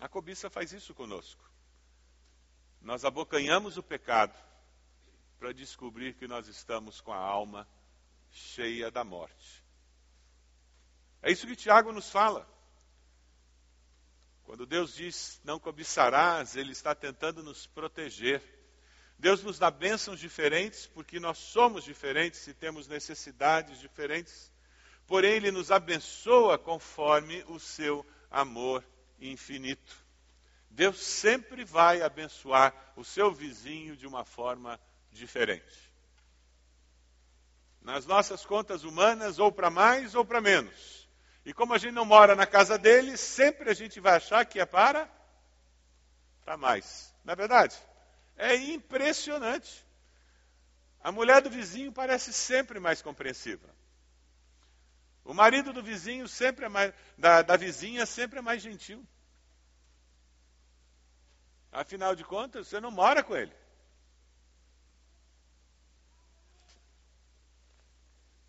A 0.00 0.08
cobiça 0.08 0.48
faz 0.48 0.72
isso 0.72 0.94
conosco. 0.94 1.42
Nós 2.80 3.04
abocanhamos 3.04 3.76
o 3.76 3.82
pecado 3.82 4.38
para 5.38 5.52
descobrir 5.52 6.14
que 6.14 6.26
nós 6.26 6.48
estamos 6.48 7.00
com 7.00 7.12
a 7.12 7.18
alma 7.18 7.68
cheia 8.30 8.90
da 8.90 9.04
morte. 9.04 9.64
É 11.22 11.30
isso 11.32 11.46
que 11.46 11.56
Tiago 11.56 11.92
nos 11.92 12.10
fala. 12.10 12.48
Quando 14.44 14.64
Deus 14.64 14.94
diz 14.94 15.40
não 15.44 15.58
cobiçarás, 15.58 16.56
Ele 16.56 16.72
está 16.72 16.94
tentando 16.94 17.42
nos 17.42 17.66
proteger. 17.66 18.42
Deus 19.18 19.42
nos 19.42 19.58
dá 19.58 19.70
bênçãos 19.70 20.20
diferentes 20.20 20.86
porque 20.86 21.18
nós 21.18 21.38
somos 21.38 21.82
diferentes 21.82 22.46
e 22.46 22.54
temos 22.54 22.86
necessidades 22.86 23.80
diferentes. 23.80 24.52
porém 25.06 25.32
ele 25.32 25.50
nos 25.50 25.70
abençoa 25.70 26.58
conforme 26.58 27.42
o 27.48 27.58
seu 27.58 28.04
amor 28.30 28.84
infinito. 29.18 29.96
Deus 30.70 31.00
sempre 31.00 31.64
vai 31.64 32.02
abençoar 32.02 32.92
o 32.94 33.02
seu 33.02 33.32
vizinho 33.32 33.96
de 33.96 34.06
uma 34.06 34.24
forma 34.24 34.78
diferente. 35.10 35.88
Nas 37.80 38.04
nossas 38.04 38.44
contas 38.44 38.84
humanas, 38.84 39.38
ou 39.38 39.50
para 39.50 39.70
mais 39.70 40.14
ou 40.14 40.24
para 40.24 40.42
menos. 40.42 41.08
E 41.44 41.54
como 41.54 41.72
a 41.72 41.78
gente 41.78 41.94
não 41.94 42.04
mora 42.04 42.36
na 42.36 42.46
casa 42.46 42.76
dele, 42.76 43.16
sempre 43.16 43.70
a 43.70 43.74
gente 43.74 43.98
vai 43.98 44.16
achar 44.16 44.44
que 44.44 44.60
é 44.60 44.66
para 44.66 45.08
para 46.44 46.56
mais. 46.56 47.14
Não 47.24 47.32
é 47.32 47.36
verdade? 47.36 47.76
É 48.38 48.54
impressionante. 48.54 49.84
A 51.02 51.12
mulher 51.12 51.42
do 51.42 51.50
vizinho 51.50 51.92
parece 51.92 52.32
sempre 52.32 52.78
mais 52.80 53.02
compreensiva. 53.02 53.68
O 55.24 55.34
marido 55.34 55.72
do 55.72 55.82
vizinho 55.82 56.26
sempre 56.26 56.64
é 56.64 56.68
mais, 56.68 56.94
da, 57.18 57.42
da 57.42 57.56
vizinha 57.56 58.06
sempre 58.06 58.38
é 58.38 58.42
mais 58.42 58.62
gentil. 58.62 59.04
Afinal 61.70 62.14
de 62.14 62.24
contas, 62.24 62.68
você 62.68 62.80
não 62.80 62.90
mora 62.90 63.22
com 63.22 63.36
ele. 63.36 63.52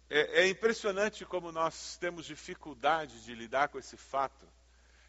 É, 0.10 0.42
é, 0.42 0.48
impressionante 0.48 1.26
como 1.26 1.52
nós 1.52 1.98
temos 1.98 2.26
dificuldade 2.26 3.24
de 3.24 3.36
lidar 3.36 3.68
com 3.68 3.78
esse 3.78 3.98
fato. 3.98 4.48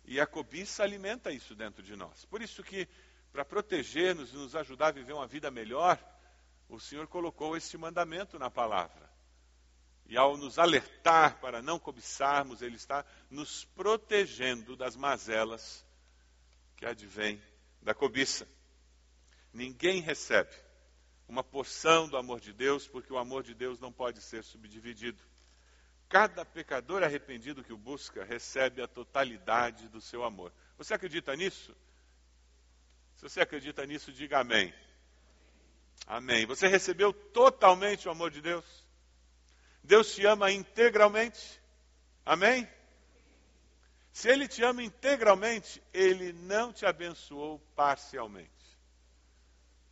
E 0.04 0.20
a 0.20 0.26
cobiça 0.26 0.82
alimenta 0.82 1.30
isso 1.30 1.54
dentro 1.54 1.82
de 1.82 1.94
nós. 1.94 2.24
Por 2.24 2.42
isso 2.42 2.62
que, 2.62 2.88
para 3.32 3.44
proteger-nos 3.44 4.32
e 4.32 4.36
nos 4.36 4.56
ajudar 4.56 4.88
a 4.88 4.92
viver 4.92 5.12
uma 5.12 5.26
vida 5.26 5.50
melhor, 5.50 5.98
o 6.68 6.78
Senhor 6.78 7.06
colocou 7.06 7.56
este 7.56 7.76
mandamento 7.76 8.38
na 8.38 8.50
palavra. 8.50 9.10
E 10.06 10.16
ao 10.16 10.36
nos 10.36 10.58
alertar 10.58 11.38
para 11.40 11.62
não 11.62 11.78
cobiçarmos, 11.78 12.62
Ele 12.62 12.76
está 12.76 13.04
nos 13.30 13.64
protegendo 13.64 14.76
das 14.76 14.96
mazelas 14.96 15.84
que 16.76 16.84
advêm 16.84 17.40
da 17.80 17.94
cobiça. 17.94 18.48
Ninguém 19.52 20.00
recebe 20.00 20.54
uma 21.28 21.44
porção 21.44 22.08
do 22.08 22.16
amor 22.16 22.40
de 22.40 22.52
Deus, 22.52 22.88
porque 22.88 23.12
o 23.12 23.18
amor 23.18 23.44
de 23.44 23.54
Deus 23.54 23.78
não 23.78 23.92
pode 23.92 24.20
ser 24.20 24.42
subdividido. 24.42 25.22
Cada 26.08 26.44
pecador 26.44 27.04
arrependido 27.04 27.62
que 27.62 27.72
o 27.72 27.78
busca 27.78 28.24
recebe 28.24 28.82
a 28.82 28.88
totalidade 28.88 29.88
do 29.88 30.00
seu 30.00 30.24
amor. 30.24 30.52
Você 30.76 30.92
acredita 30.92 31.36
nisso? 31.36 31.72
Se 33.20 33.28
você 33.28 33.42
acredita 33.42 33.84
nisso, 33.84 34.10
diga 34.10 34.38
amém. 34.38 34.72
Amém. 36.06 36.46
Você 36.46 36.66
recebeu 36.66 37.12
totalmente 37.12 38.08
o 38.08 38.10
amor 38.10 38.30
de 38.30 38.40
Deus? 38.40 38.64
Deus 39.84 40.14
te 40.14 40.24
ama 40.24 40.50
integralmente? 40.50 41.60
Amém? 42.24 42.66
Se 44.10 44.30
Ele 44.30 44.48
te 44.48 44.62
ama 44.62 44.82
integralmente, 44.82 45.82
Ele 45.92 46.32
não 46.32 46.72
te 46.72 46.86
abençoou 46.86 47.58
parcialmente. 47.76 48.50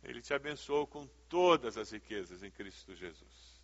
Ele 0.03 0.23
te 0.23 0.33
abençoou 0.33 0.87
com 0.87 1.05
todas 1.29 1.77
as 1.77 1.91
riquezas 1.91 2.41
em 2.41 2.49
Cristo 2.49 2.95
Jesus. 2.95 3.61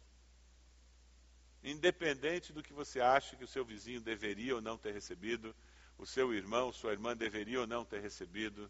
Independente 1.64 2.54
do 2.54 2.62
que 2.62 2.72
você 2.72 3.02
acha 3.02 3.36
que 3.36 3.44
o 3.44 3.48
seu 3.48 3.66
vizinho 3.66 4.00
deveria 4.00 4.54
ou 4.54 4.62
não 4.62 4.78
ter 4.78 4.94
recebido, 4.94 5.56
o 5.98 6.06
seu 6.06 6.32
irmão, 6.36 6.72
sua 6.72 6.92
irmã 6.92 7.18
deveria 7.18 7.62
ou 7.62 7.66
não 7.66 7.84
ter 7.84 8.00
recebido, 8.00 8.70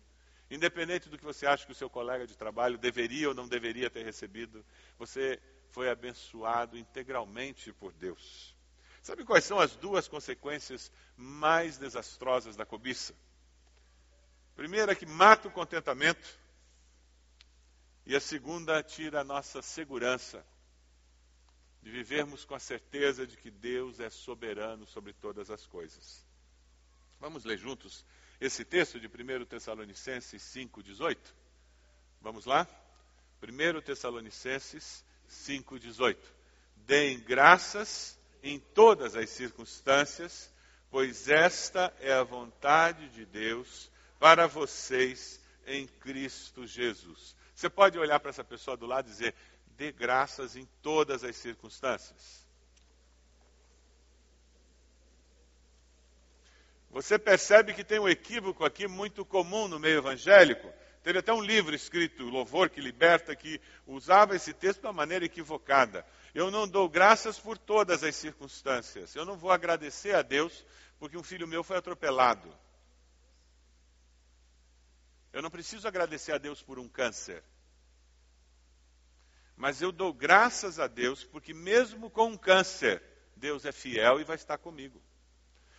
independente 0.49 1.09
do 1.09 1.17
que 1.17 1.23
você 1.23 1.45
acha 1.45 1.65
que 1.65 1.71
o 1.71 1.75
seu 1.75 1.89
colega 1.89 2.27
de 2.27 2.37
trabalho 2.37 2.77
deveria 2.77 3.29
ou 3.29 3.35
não 3.35 3.47
deveria 3.47 3.89
ter 3.89 4.03
recebido, 4.03 4.65
você 4.97 5.41
foi 5.71 5.89
abençoado 5.89 6.77
integralmente 6.77 7.73
por 7.73 7.91
Deus. 7.93 8.55
Sabe 9.01 9.23
quais 9.23 9.43
são 9.43 9.59
as 9.59 9.75
duas 9.75 10.07
consequências 10.07 10.91
mais 11.15 11.77
desastrosas 11.77 12.55
da 12.55 12.65
cobiça? 12.65 13.15
Primeira 14.55 14.93
é 14.93 14.95
que 14.95 15.05
mata 15.05 15.47
o 15.47 15.51
contentamento, 15.51 16.39
e 18.05 18.15
a 18.15 18.19
segunda 18.19 18.81
tira 18.83 19.21
a 19.21 19.23
nossa 19.23 19.61
segurança 19.61 20.45
de 21.81 21.89
vivermos 21.91 22.45
com 22.45 22.55
a 22.55 22.59
certeza 22.59 23.27
de 23.27 23.35
que 23.35 23.51
Deus 23.51 23.99
é 23.99 24.09
soberano 24.09 24.85
sobre 24.85 25.11
todas 25.13 25.49
as 25.49 25.65
coisas. 25.65 26.25
Vamos 27.19 27.43
ler 27.45 27.57
juntos 27.57 28.05
esse 28.39 28.65
texto 28.65 28.99
de 28.99 29.07
1 29.07 29.45
Tessalonicenses 29.45 30.41
5,18? 30.41 31.17
Vamos 32.21 32.45
lá? 32.45 32.67
1 33.41 33.81
Tessalonicenses 33.81 35.05
5,18. 35.29 36.17
Deem 36.77 37.19
graças 37.19 38.17
em 38.43 38.59
todas 38.59 39.15
as 39.15 39.29
circunstâncias, 39.29 40.51
pois 40.89 41.29
esta 41.29 41.93
é 41.99 42.13
a 42.13 42.23
vontade 42.23 43.09
de 43.09 43.25
Deus 43.25 43.89
para 44.19 44.47
vocês 44.47 45.39
em 45.65 45.87
Cristo 45.87 46.65
Jesus. 46.65 47.35
Você 47.55 47.69
pode 47.69 47.97
olhar 47.97 48.19
para 48.19 48.29
essa 48.29 48.43
pessoa 48.43 48.77
do 48.77 48.85
lado 48.85 49.07
e 49.07 49.11
dizer: 49.11 49.35
dê 49.77 49.91
graças 49.91 50.55
em 50.55 50.67
todas 50.81 51.23
as 51.23 51.35
circunstâncias. 51.35 52.44
Você 56.95 57.19
percebe 57.19 57.73
que 57.73 57.83
tem 57.83 57.99
um 57.99 58.07
equívoco 58.07 58.63
aqui 58.63 58.87
muito 58.87 59.25
comum 59.25 59.67
no 59.67 59.77
meio 59.77 59.97
evangélico. 59.97 60.71
Teve 61.03 61.19
até 61.19 61.33
um 61.33 61.41
livro 61.41 61.75
escrito, 61.75 62.23
Louvor 62.23 62.69
que 62.69 62.79
Liberta, 62.79 63.35
que 63.35 63.59
usava 63.85 64.33
esse 64.33 64.53
texto 64.53 64.79
de 64.79 64.87
uma 64.87 64.93
maneira 64.93 65.25
equivocada. 65.25 66.05
Eu 66.33 66.49
não 66.49 66.65
dou 66.65 66.87
graças 66.87 67.37
por 67.37 67.57
todas 67.57 68.01
as 68.01 68.15
circunstâncias. 68.15 69.13
Eu 69.13 69.25
não 69.25 69.35
vou 69.35 69.51
agradecer 69.51 70.15
a 70.15 70.21
Deus 70.21 70.65
porque 70.97 71.17
um 71.17 71.23
filho 71.23 71.45
meu 71.45 71.65
foi 71.65 71.75
atropelado. 71.75 72.49
Eu 75.33 75.41
não 75.41 75.51
preciso 75.51 75.85
agradecer 75.89 76.31
a 76.31 76.37
Deus 76.37 76.63
por 76.63 76.79
um 76.79 76.87
câncer. 76.87 77.43
Mas 79.57 79.81
eu 79.81 79.91
dou 79.91 80.13
graças 80.13 80.79
a 80.79 80.87
Deus 80.87 81.25
porque, 81.25 81.53
mesmo 81.53 82.09
com 82.09 82.27
um 82.27 82.37
câncer, 82.37 83.03
Deus 83.35 83.65
é 83.65 83.73
fiel 83.73 84.21
e 84.21 84.23
vai 84.23 84.37
estar 84.37 84.57
comigo. 84.57 85.03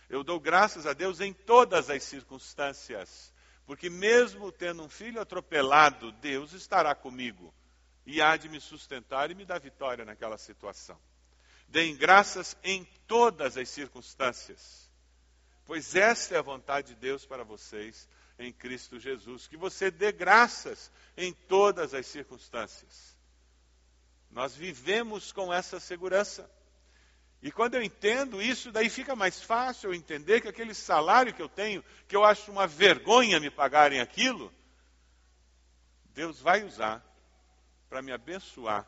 Eu 0.09 0.23
dou 0.23 0.39
graças 0.39 0.85
a 0.85 0.93
Deus 0.93 1.19
em 1.19 1.33
todas 1.33 1.89
as 1.89 2.03
circunstâncias, 2.03 3.33
porque, 3.65 3.89
mesmo 3.89 4.51
tendo 4.51 4.83
um 4.83 4.89
filho 4.89 5.19
atropelado, 5.19 6.11
Deus 6.13 6.53
estará 6.53 6.95
comigo 6.95 7.53
e 8.05 8.21
há 8.21 8.37
de 8.37 8.47
me 8.47 8.61
sustentar 8.61 9.29
e 9.29 9.35
me 9.35 9.45
dar 9.45 9.59
vitória 9.59 10.05
naquela 10.05 10.37
situação. 10.37 10.97
Deem 11.67 11.95
graças 11.95 12.55
em 12.63 12.85
todas 13.05 13.57
as 13.57 13.67
circunstâncias, 13.67 14.89
pois 15.65 15.95
esta 15.95 16.35
é 16.35 16.37
a 16.37 16.41
vontade 16.41 16.93
de 16.93 16.95
Deus 16.95 17.25
para 17.25 17.43
vocês 17.43 18.07
em 18.39 18.53
Cristo 18.53 18.97
Jesus, 18.97 19.47
que 19.47 19.57
você 19.57 19.91
dê 19.91 20.13
graças 20.13 20.89
em 21.17 21.33
todas 21.33 21.93
as 21.93 22.05
circunstâncias. 22.05 23.17
Nós 24.31 24.55
vivemos 24.55 25.31
com 25.31 25.53
essa 25.53 25.79
segurança. 25.79 26.49
E 27.41 27.51
quando 27.51 27.75
eu 27.75 27.83
entendo 27.83 28.41
isso, 28.41 28.71
daí 28.71 28.89
fica 28.89 29.15
mais 29.15 29.41
fácil 29.41 29.89
eu 29.89 29.93
entender 29.93 30.41
que 30.41 30.47
aquele 30.47 30.73
salário 30.73 31.33
que 31.33 31.41
eu 31.41 31.49
tenho, 31.49 31.83
que 32.07 32.15
eu 32.15 32.23
acho 32.23 32.51
uma 32.51 32.65
vergonha 32.65 33.39
me 33.39 33.49
pagarem 33.49 33.99
aquilo, 33.99 34.51
Deus 36.13 36.39
vai 36.39 36.63
usar 36.63 37.03
para 37.87 38.01
me 38.01 38.11
abençoar 38.11 38.87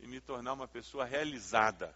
e 0.00 0.06
me 0.06 0.20
tornar 0.20 0.54
uma 0.54 0.66
pessoa 0.66 1.04
realizada. 1.04 1.94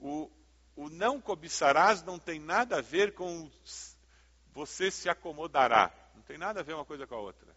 O, 0.00 0.28
o 0.74 0.88
não 0.90 1.20
cobiçarás 1.20 2.02
não 2.02 2.18
tem 2.18 2.40
nada 2.40 2.78
a 2.78 2.82
ver 2.82 3.14
com 3.14 3.48
você 4.52 4.90
se 4.90 5.08
acomodará. 5.08 5.92
Não 6.14 6.22
tem 6.22 6.36
nada 6.36 6.60
a 6.60 6.62
ver 6.64 6.74
uma 6.74 6.84
coisa 6.84 7.06
com 7.06 7.14
a 7.14 7.20
outra. 7.20 7.54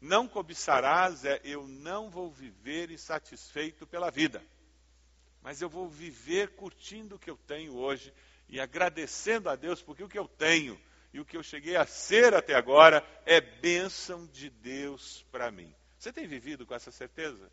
Não 0.00 0.28
cobiçarás 0.28 1.24
é 1.24 1.40
eu 1.42 1.66
não 1.66 2.10
vou 2.10 2.30
viver 2.30 2.90
insatisfeito 2.90 3.86
pela 3.86 4.10
vida, 4.10 4.42
mas 5.46 5.62
eu 5.62 5.68
vou 5.68 5.88
viver 5.88 6.56
curtindo 6.56 7.14
o 7.14 7.18
que 7.20 7.30
eu 7.30 7.36
tenho 7.36 7.76
hoje 7.76 8.12
e 8.48 8.58
agradecendo 8.58 9.48
a 9.48 9.54
Deus 9.54 9.80
porque 9.80 10.02
o 10.02 10.08
que 10.08 10.18
eu 10.18 10.26
tenho 10.26 10.76
e 11.12 11.20
o 11.20 11.24
que 11.24 11.36
eu 11.36 11.42
cheguei 11.44 11.76
a 11.76 11.86
ser 11.86 12.34
até 12.34 12.52
agora 12.52 13.06
é 13.24 13.40
bênção 13.40 14.26
de 14.26 14.50
Deus 14.50 15.24
para 15.30 15.52
mim. 15.52 15.72
Você 15.96 16.12
tem 16.12 16.26
vivido 16.26 16.66
com 16.66 16.74
essa 16.74 16.90
certeza? 16.90 17.48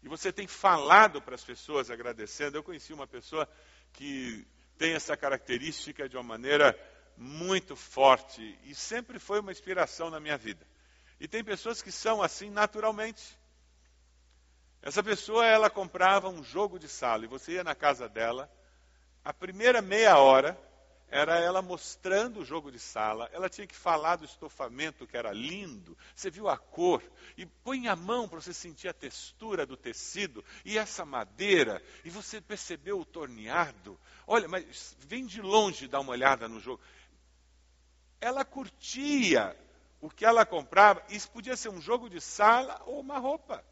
E 0.00 0.06
você 0.06 0.32
tem 0.32 0.46
falado 0.46 1.20
para 1.20 1.34
as 1.34 1.42
pessoas 1.42 1.90
agradecendo. 1.90 2.56
Eu 2.56 2.62
conheci 2.62 2.92
uma 2.92 3.08
pessoa 3.08 3.48
que 3.92 4.46
tem 4.78 4.92
essa 4.92 5.16
característica 5.16 6.08
de 6.08 6.16
uma 6.16 6.22
maneira 6.22 6.78
muito 7.16 7.74
forte 7.74 8.56
e 8.62 8.76
sempre 8.76 9.18
foi 9.18 9.40
uma 9.40 9.50
inspiração 9.50 10.08
na 10.08 10.20
minha 10.20 10.38
vida. 10.38 10.64
E 11.18 11.26
tem 11.26 11.42
pessoas 11.42 11.82
que 11.82 11.90
são 11.90 12.22
assim 12.22 12.48
naturalmente. 12.48 13.39
Essa 14.82 15.02
pessoa, 15.02 15.44
ela 15.44 15.68
comprava 15.68 16.28
um 16.28 16.42
jogo 16.42 16.78
de 16.78 16.88
sala 16.88 17.24
e 17.24 17.28
você 17.28 17.52
ia 17.52 17.64
na 17.64 17.74
casa 17.74 18.08
dela, 18.08 18.50
a 19.22 19.32
primeira 19.32 19.82
meia 19.82 20.16
hora, 20.18 20.58
era 21.10 21.38
ela 21.38 21.60
mostrando 21.60 22.40
o 22.40 22.44
jogo 22.44 22.70
de 22.70 22.78
sala, 22.78 23.28
ela 23.32 23.48
tinha 23.48 23.66
que 23.66 23.74
falar 23.74 24.16
do 24.16 24.24
estofamento 24.24 25.06
que 25.06 25.16
era 25.16 25.32
lindo, 25.32 25.98
você 26.14 26.30
viu 26.30 26.48
a 26.48 26.56
cor, 26.56 27.02
e 27.36 27.44
põe 27.44 27.88
a 27.88 27.96
mão 27.96 28.28
para 28.28 28.40
você 28.40 28.54
sentir 28.54 28.88
a 28.88 28.94
textura 28.94 29.66
do 29.66 29.76
tecido, 29.76 30.44
e 30.64 30.78
essa 30.78 31.04
madeira, 31.04 31.82
e 32.04 32.10
você 32.10 32.40
percebeu 32.40 33.00
o 33.00 33.04
torneado. 33.04 33.98
Olha, 34.26 34.46
mas 34.46 34.96
vem 35.00 35.26
de 35.26 35.42
longe 35.42 35.88
dar 35.88 36.00
uma 36.00 36.12
olhada 36.12 36.48
no 36.48 36.60
jogo. 36.60 36.80
Ela 38.20 38.44
curtia 38.44 39.56
o 40.00 40.08
que 40.08 40.24
ela 40.24 40.46
comprava, 40.46 41.02
isso 41.08 41.28
podia 41.30 41.56
ser 41.56 41.70
um 41.70 41.80
jogo 41.80 42.08
de 42.08 42.20
sala 42.20 42.80
ou 42.86 43.00
uma 43.00 43.18
roupa. 43.18 43.64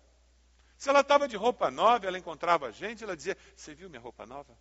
Se 0.79 0.89
ela 0.89 1.01
estava 1.01 1.27
de 1.27 1.37
roupa 1.37 1.73
nova, 1.73 2.07
ela 2.07 2.17
encontrava 2.17 2.69
a 2.69 2.71
gente, 2.71 3.03
ela 3.03 3.17
dizia: 3.17 3.37
Você 3.57 3.75
viu 3.75 3.91
minha 3.91 4.01
roupa 4.01 4.25
nova? 4.25 4.57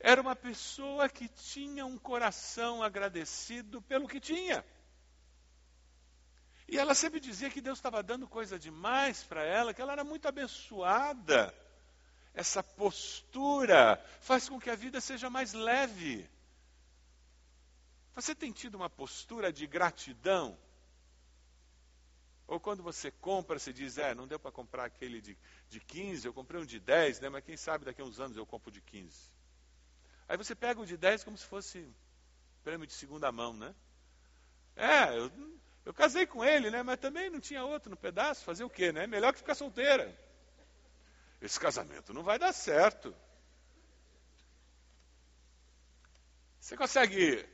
Era 0.00 0.20
uma 0.20 0.34
pessoa 0.34 1.08
que 1.08 1.28
tinha 1.28 1.86
um 1.86 1.96
coração 1.96 2.82
agradecido 2.82 3.80
pelo 3.82 4.08
que 4.08 4.18
tinha. 4.18 4.64
E 6.66 6.76
ela 6.76 6.94
sempre 6.94 7.20
dizia 7.20 7.48
que 7.48 7.60
Deus 7.60 7.78
estava 7.78 8.02
dando 8.02 8.26
coisa 8.26 8.58
demais 8.58 9.22
para 9.22 9.42
ela, 9.44 9.72
que 9.72 9.80
ela 9.80 9.92
era 9.92 10.04
muito 10.04 10.26
abençoada. 10.26 11.54
Essa 12.34 12.62
postura 12.62 14.04
faz 14.20 14.48
com 14.48 14.60
que 14.60 14.68
a 14.68 14.76
vida 14.76 15.00
seja 15.00 15.30
mais 15.30 15.52
leve. 15.52 16.28
Você 18.16 18.34
tem 18.34 18.50
tido 18.50 18.74
uma 18.74 18.90
postura 18.90 19.52
de 19.52 19.64
gratidão? 19.66 20.58
Ou 22.48 22.58
quando 22.58 22.82
você 22.82 23.10
compra, 23.10 23.58
você 23.58 23.74
diz, 23.74 23.98
é, 23.98 24.14
não 24.14 24.26
deu 24.26 24.40
para 24.40 24.50
comprar 24.50 24.86
aquele 24.86 25.20
de, 25.20 25.36
de 25.68 25.78
15, 25.78 26.26
eu 26.26 26.32
comprei 26.32 26.58
um 26.58 26.64
de 26.64 26.80
10, 26.80 27.20
né, 27.20 27.28
mas 27.28 27.44
quem 27.44 27.58
sabe 27.58 27.84
daqui 27.84 28.00
a 28.00 28.04
uns 28.04 28.18
anos 28.18 28.38
eu 28.38 28.46
compro 28.46 28.70
de 28.70 28.80
15. 28.80 29.30
Aí 30.26 30.36
você 30.36 30.54
pega 30.54 30.80
o 30.80 30.86
de 30.86 30.96
10 30.96 31.24
como 31.24 31.36
se 31.36 31.44
fosse 31.44 31.86
prêmio 32.64 32.86
de 32.86 32.94
segunda 32.94 33.30
mão, 33.30 33.52
né? 33.52 33.74
É, 34.74 35.16
eu, 35.16 35.30
eu 35.84 35.92
casei 35.92 36.26
com 36.26 36.42
ele, 36.42 36.70
né? 36.70 36.82
Mas 36.82 36.98
também 36.98 37.28
não 37.28 37.40
tinha 37.40 37.64
outro 37.64 37.90
no 37.90 37.96
pedaço. 37.96 38.44
Fazer 38.44 38.64
o 38.64 38.70
quê, 38.70 38.92
né? 38.92 39.06
Melhor 39.06 39.32
que 39.32 39.40
ficar 39.40 39.54
solteira. 39.54 40.14
Esse 41.40 41.58
casamento 41.58 42.12
não 42.12 42.22
vai 42.22 42.38
dar 42.38 42.52
certo. 42.52 43.14
Você 46.60 46.76
consegue 46.76 47.48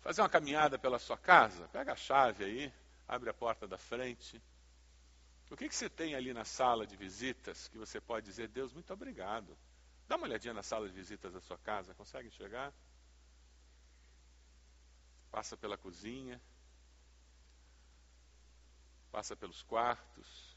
fazer 0.00 0.20
uma 0.20 0.28
caminhada 0.28 0.78
pela 0.78 0.98
sua 0.98 1.16
casa? 1.16 1.66
Pega 1.68 1.92
a 1.92 1.96
chave 1.96 2.44
aí, 2.44 2.72
abre 3.14 3.30
a 3.30 3.34
porta 3.34 3.66
da 3.66 3.78
frente. 3.78 4.42
O 5.50 5.56
que, 5.56 5.68
que 5.68 5.74
você 5.74 5.88
tem 5.88 6.14
ali 6.14 6.32
na 6.32 6.44
sala 6.44 6.86
de 6.86 6.96
visitas 6.96 7.68
que 7.68 7.78
você 7.78 8.00
pode 8.00 8.26
dizer, 8.26 8.48
Deus, 8.48 8.72
muito 8.72 8.92
obrigado. 8.92 9.56
Dá 10.08 10.16
uma 10.16 10.26
olhadinha 10.26 10.52
na 10.52 10.62
sala 10.62 10.88
de 10.88 10.94
visitas 10.94 11.32
da 11.32 11.40
sua 11.40 11.58
casa, 11.58 11.94
consegue 11.94 12.28
enxergar? 12.28 12.72
Passa 15.30 15.56
pela 15.56 15.76
cozinha, 15.78 16.40
passa 19.10 19.36
pelos 19.36 19.62
quartos. 19.62 20.56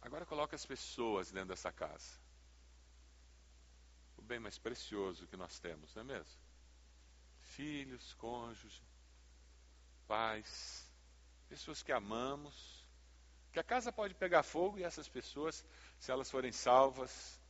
Agora 0.00 0.26
coloca 0.26 0.54
as 0.54 0.66
pessoas 0.66 1.30
dentro 1.30 1.48
dessa 1.48 1.72
casa. 1.72 2.18
O 4.18 4.22
bem 4.22 4.38
mais 4.38 4.58
precioso 4.58 5.26
que 5.26 5.36
nós 5.36 5.58
temos, 5.58 5.94
não 5.94 6.02
é 6.02 6.04
mesmo? 6.04 6.43
Filhos, 7.56 8.14
cônjuge, 8.14 8.82
pais, 10.06 10.90
pessoas 11.48 11.82
que 11.82 11.92
amamos 11.92 12.84
que 13.54 13.60
a 13.60 13.62
casa 13.62 13.92
pode 13.92 14.16
pegar 14.16 14.42
fogo 14.42 14.80
e 14.80 14.82
essas 14.82 15.08
pessoas, 15.08 15.64
se 16.00 16.10
elas 16.10 16.28
forem 16.28 16.50
salvas, 16.50 17.40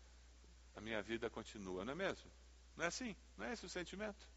a 0.76 0.80
minha 0.82 1.00
vida 1.00 1.30
continua, 1.30 1.82
não 1.82 1.92
é 1.92 1.96
mesmo? 1.96 2.30
Não 2.76 2.84
é 2.84 2.88
assim? 2.88 3.16
Não 3.38 3.46
é 3.46 3.54
esse 3.54 3.64
o 3.64 3.70
sentimento? 3.70 4.28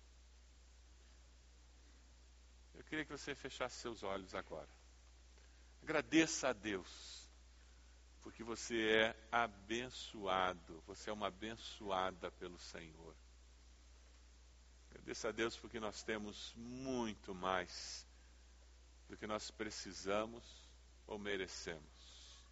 Eu 2.73 2.85
queria 2.85 3.03
que 3.03 3.11
você 3.11 3.35
fechasse 3.35 3.75
seus 3.81 4.01
olhos 4.01 4.33
agora. 4.33 4.69
Agradeça 5.83 6.47
a 6.47 6.53
Deus, 6.53 7.29
porque 8.23 8.45
você 8.45 8.89
é 8.89 9.27
abençoado, 9.29 10.81
você 10.87 11.09
é 11.09 11.13
uma 11.13 11.27
abençoada 11.27 12.31
pelo 12.31 12.57
Senhor. 12.57 13.13
Agradeça 15.07 15.29
a 15.29 15.31
Deus 15.31 15.55
porque 15.55 15.79
nós 15.79 16.03
temos 16.03 16.53
muito 16.57 17.33
mais 17.33 18.05
do 19.07 19.15
que 19.15 19.25
nós 19.25 19.49
precisamos 19.49 20.43
ou 21.07 21.17
merecemos. 21.17 22.43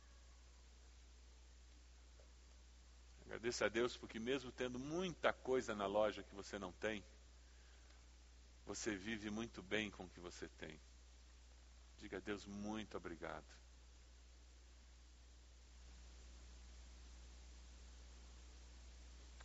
Agradeça 3.25 3.65
a 3.65 3.67
Deus 3.67 3.97
porque, 3.97 4.21
mesmo 4.21 4.53
tendo 4.53 4.79
muita 4.79 5.33
coisa 5.33 5.75
na 5.75 5.85
loja 5.85 6.23
que 6.23 6.33
você 6.33 6.57
não 6.57 6.71
tem, 6.71 7.03
você 8.65 8.95
vive 8.95 9.29
muito 9.29 9.61
bem 9.61 9.91
com 9.91 10.05
o 10.05 10.09
que 10.09 10.21
você 10.21 10.47
tem. 10.57 10.79
Diga 11.97 12.19
a 12.19 12.21
Deus 12.21 12.45
muito 12.45 12.95
obrigado. 12.95 13.43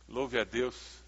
Louve 0.07 0.39
a 0.39 0.45
Deus 0.45 1.03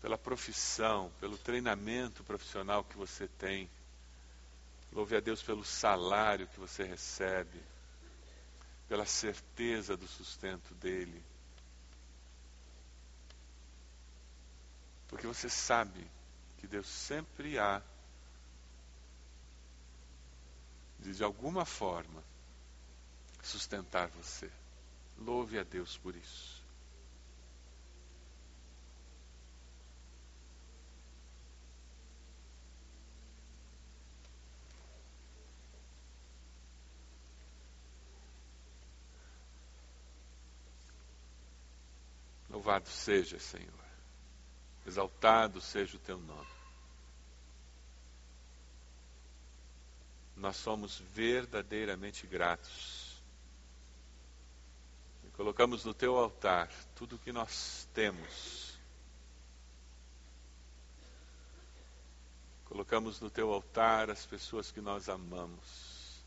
pela 0.00 0.18
profissão, 0.18 1.12
pelo 1.20 1.36
treinamento 1.36 2.24
profissional 2.24 2.84
que 2.84 2.96
você 2.96 3.28
tem 3.38 3.68
Louve 4.92 5.16
a 5.16 5.20
Deus 5.20 5.42
pelo 5.42 5.64
salário 5.64 6.48
que 6.48 6.58
você 6.58 6.82
recebe, 6.82 7.62
pela 8.88 9.06
certeza 9.06 9.96
do 9.96 10.06
sustento 10.08 10.74
dele. 10.74 11.22
Porque 15.06 15.26
você 15.26 15.48
sabe 15.48 16.06
que 16.58 16.66
Deus 16.66 16.88
sempre 16.88 17.58
há 17.58 17.80
de, 20.98 21.14
de 21.14 21.24
alguma 21.24 21.64
forma, 21.64 22.22
sustentar 23.42 24.08
você. 24.08 24.50
Louve 25.18 25.58
a 25.58 25.62
Deus 25.62 25.96
por 25.96 26.14
isso. 26.16 26.59
Louvado 42.70 42.88
seja, 42.88 43.36
Senhor. 43.40 43.84
Exaltado 44.86 45.60
seja 45.60 45.96
o 45.96 46.00
teu 46.00 46.20
nome. 46.20 46.46
Nós 50.36 50.54
somos 50.54 51.00
verdadeiramente 51.00 52.28
gratos. 52.28 53.20
E 55.24 55.30
colocamos 55.30 55.84
no 55.84 55.92
teu 55.92 56.16
altar 56.16 56.70
tudo 56.94 57.16
o 57.16 57.18
que 57.18 57.32
nós 57.32 57.88
temos. 57.92 58.78
Colocamos 62.66 63.20
no 63.20 63.28
teu 63.28 63.52
altar 63.52 64.10
as 64.10 64.24
pessoas 64.24 64.70
que 64.70 64.80
nós 64.80 65.08
amamos. 65.08 66.22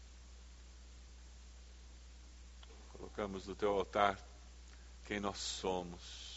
Colocamos 2.92 3.48
no 3.48 3.56
teu 3.56 3.72
altar 3.72 4.20
quem 5.06 5.22
nós 5.22 5.38
somos. 5.38 6.33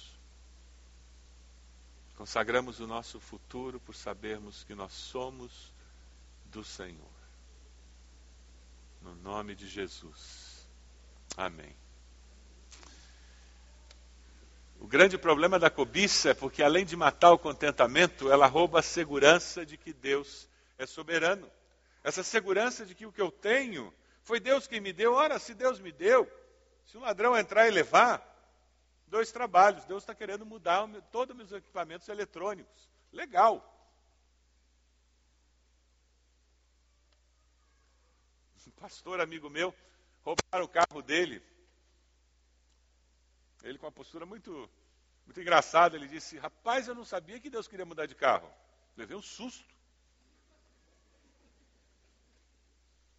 Consagramos 2.26 2.80
o 2.80 2.88
nosso 2.88 3.20
futuro 3.20 3.78
por 3.78 3.94
sabermos 3.94 4.64
que 4.64 4.74
nós 4.74 4.92
somos 4.92 5.72
do 6.46 6.64
Senhor. 6.64 7.14
No 9.00 9.14
nome 9.14 9.54
de 9.54 9.68
Jesus. 9.68 10.66
Amém. 11.36 11.72
O 14.80 14.88
grande 14.88 15.16
problema 15.16 15.56
da 15.56 15.70
cobiça 15.70 16.30
é 16.30 16.34
porque, 16.34 16.64
além 16.64 16.84
de 16.84 16.96
matar 16.96 17.30
o 17.30 17.38
contentamento, 17.38 18.28
ela 18.28 18.48
rouba 18.48 18.80
a 18.80 18.82
segurança 18.82 19.64
de 19.64 19.76
que 19.76 19.92
Deus 19.92 20.48
é 20.78 20.84
soberano. 20.84 21.48
Essa 22.02 22.24
segurança 22.24 22.84
de 22.84 22.92
que 22.92 23.06
o 23.06 23.12
que 23.12 23.22
eu 23.22 23.30
tenho 23.30 23.94
foi 24.24 24.40
Deus 24.40 24.66
quem 24.66 24.80
me 24.80 24.92
deu. 24.92 25.12
Ora, 25.12 25.38
se 25.38 25.54
Deus 25.54 25.78
me 25.78 25.92
deu, 25.92 26.28
se 26.86 26.98
um 26.98 27.02
ladrão 27.02 27.38
entrar 27.38 27.68
e 27.68 27.70
levar, 27.70 28.35
dois 29.06 29.32
trabalhos. 29.32 29.84
Deus 29.84 30.02
está 30.02 30.14
querendo 30.14 30.44
mudar 30.44 30.86
todos 31.10 31.32
os 31.32 31.36
meus 31.36 31.52
equipamentos 31.52 32.08
eletrônicos. 32.08 32.90
Legal. 33.12 33.72
Um 38.66 38.70
pastor 38.72 39.20
amigo 39.20 39.48
meu, 39.48 39.74
roubaram 40.22 40.64
o 40.64 40.68
carro 40.68 41.00
dele. 41.00 41.42
Ele 43.62 43.78
com 43.78 43.86
uma 43.86 43.92
postura 43.92 44.26
muito, 44.26 44.68
muito 45.24 45.40
engraçada, 45.40 45.96
ele 45.96 46.08
disse, 46.08 46.36
rapaz, 46.36 46.86
eu 46.86 46.94
não 46.94 47.04
sabia 47.04 47.40
que 47.40 47.48
Deus 47.48 47.66
queria 47.66 47.86
mudar 47.86 48.06
de 48.06 48.14
carro. 48.14 48.52
Levei 48.96 49.16
um 49.16 49.22
susto. 49.22 49.64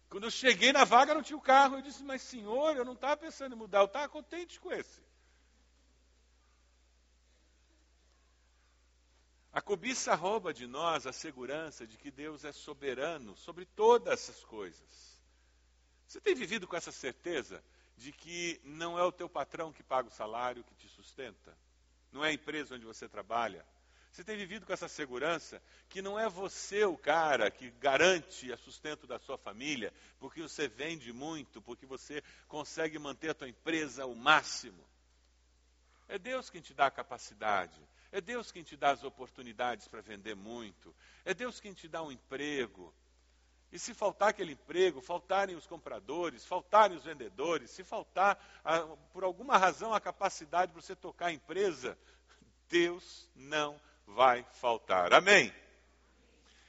Quando 0.08 0.24
eu 0.24 0.30
cheguei 0.30 0.72
na 0.72 0.84
vaga, 0.84 1.14
não 1.14 1.22
tinha 1.22 1.36
o 1.36 1.40
carro. 1.40 1.76
Eu 1.76 1.82
disse, 1.82 2.02
mas 2.02 2.22
senhor, 2.22 2.76
eu 2.76 2.84
não 2.84 2.94
estava 2.94 3.16
pensando 3.16 3.54
em 3.54 3.58
mudar, 3.58 3.80
eu 3.80 3.86
estava 3.86 4.08
contente 4.08 4.58
com 4.60 4.72
esse. 4.72 5.07
A 9.52 9.60
cobiça 9.60 10.14
rouba 10.14 10.52
de 10.52 10.66
nós 10.66 11.06
a 11.06 11.12
segurança 11.12 11.86
de 11.86 11.96
que 11.96 12.10
Deus 12.10 12.44
é 12.44 12.52
soberano 12.52 13.36
sobre 13.36 13.64
todas 13.64 14.12
essas 14.12 14.44
coisas. 14.44 15.18
Você 16.06 16.20
tem 16.20 16.34
vivido 16.34 16.66
com 16.66 16.76
essa 16.76 16.92
certeza 16.92 17.62
de 17.96 18.12
que 18.12 18.60
não 18.64 18.98
é 18.98 19.02
o 19.02 19.12
teu 19.12 19.28
patrão 19.28 19.72
que 19.72 19.82
paga 19.82 20.08
o 20.08 20.12
salário 20.12 20.64
que 20.64 20.74
te 20.74 20.88
sustenta? 20.88 21.56
Não 22.12 22.24
é 22.24 22.28
a 22.28 22.32
empresa 22.32 22.74
onde 22.74 22.84
você 22.84 23.08
trabalha? 23.08 23.64
Você 24.12 24.24
tem 24.24 24.36
vivido 24.36 24.66
com 24.66 24.72
essa 24.72 24.88
segurança 24.88 25.62
que 25.88 26.00
não 26.02 26.18
é 26.18 26.28
você 26.28 26.84
o 26.84 26.96
cara 26.96 27.50
que 27.50 27.70
garante 27.72 28.50
o 28.50 28.56
sustento 28.56 29.06
da 29.06 29.18
sua 29.18 29.36
família, 29.36 29.92
porque 30.18 30.40
você 30.42 30.66
vende 30.66 31.12
muito, 31.12 31.60
porque 31.62 31.86
você 31.86 32.22
consegue 32.46 32.98
manter 32.98 33.30
a 33.30 33.34
tua 33.34 33.48
empresa 33.48 34.04
ao 34.04 34.14
máximo. 34.14 34.82
É 36.08 36.18
Deus 36.18 36.48
quem 36.48 36.60
te 36.60 36.72
dá 36.72 36.86
a 36.86 36.90
capacidade. 36.90 37.78
É 38.10 38.20
Deus 38.20 38.50
quem 38.50 38.62
te 38.62 38.76
dá 38.76 38.90
as 38.90 39.04
oportunidades 39.04 39.86
para 39.86 40.00
vender 40.00 40.34
muito. 40.34 40.94
É 41.24 41.34
Deus 41.34 41.60
quem 41.60 41.72
te 41.72 41.86
dá 41.88 42.02
um 42.02 42.10
emprego. 42.10 42.94
E 43.70 43.78
se 43.78 43.92
faltar 43.92 44.30
aquele 44.30 44.52
emprego, 44.52 45.00
faltarem 45.00 45.54
os 45.54 45.66
compradores, 45.66 46.44
faltarem 46.44 46.96
os 46.96 47.04
vendedores, 47.04 47.70
se 47.70 47.84
faltar, 47.84 48.36
por 49.12 49.24
alguma 49.24 49.58
razão, 49.58 49.92
a 49.92 50.00
capacidade 50.00 50.72
para 50.72 50.80
você 50.80 50.96
tocar 50.96 51.26
a 51.26 51.32
empresa, 51.32 51.98
Deus 52.68 53.28
não 53.34 53.78
vai 54.06 54.42
faltar. 54.52 55.12
Amém? 55.12 55.52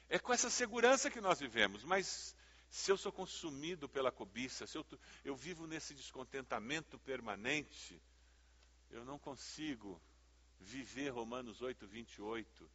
É 0.09 0.19
com 0.19 0.33
essa 0.33 0.49
segurança 0.49 1.09
que 1.09 1.21
nós 1.21 1.39
vivemos, 1.39 1.85
mas 1.85 2.35
se 2.69 2.91
eu 2.91 2.97
sou 2.97 3.11
consumido 3.11 3.87
pela 3.87 4.11
cobiça, 4.11 4.67
se 4.67 4.77
eu, 4.77 4.85
eu 5.23 5.35
vivo 5.35 5.65
nesse 5.67 5.93
descontentamento 5.93 6.99
permanente, 6.99 8.01
eu 8.91 9.05
não 9.05 9.17
consigo 9.17 10.01
viver 10.59 11.09
Romanos 11.09 11.61
8, 11.61 11.87
28 11.87 12.69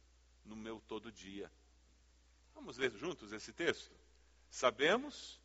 no 0.45 0.55
meu 0.55 0.81
todo 0.87 1.11
dia. 1.11 1.51
Vamos 2.53 2.77
ler 2.77 2.91
juntos 2.91 3.31
esse 3.31 3.51
texto? 3.51 3.93
Sabemos 4.49 5.39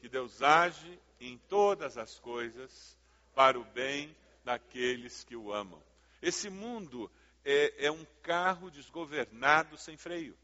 que 0.00 0.08
Deus 0.08 0.42
age 0.42 1.00
em 1.20 1.38
todas 1.38 1.96
as 1.96 2.18
coisas 2.18 2.98
para 3.34 3.58
o 3.58 3.64
bem 3.64 4.14
daqueles 4.44 5.24
que 5.24 5.36
o 5.36 5.52
amam. 5.52 5.82
Esse 6.20 6.50
mundo 6.50 7.10
é, 7.44 7.86
é 7.86 7.90
um 7.90 8.04
carro 8.22 8.70
desgovernado 8.70 9.76
sem 9.78 9.96
freio. 9.96 10.36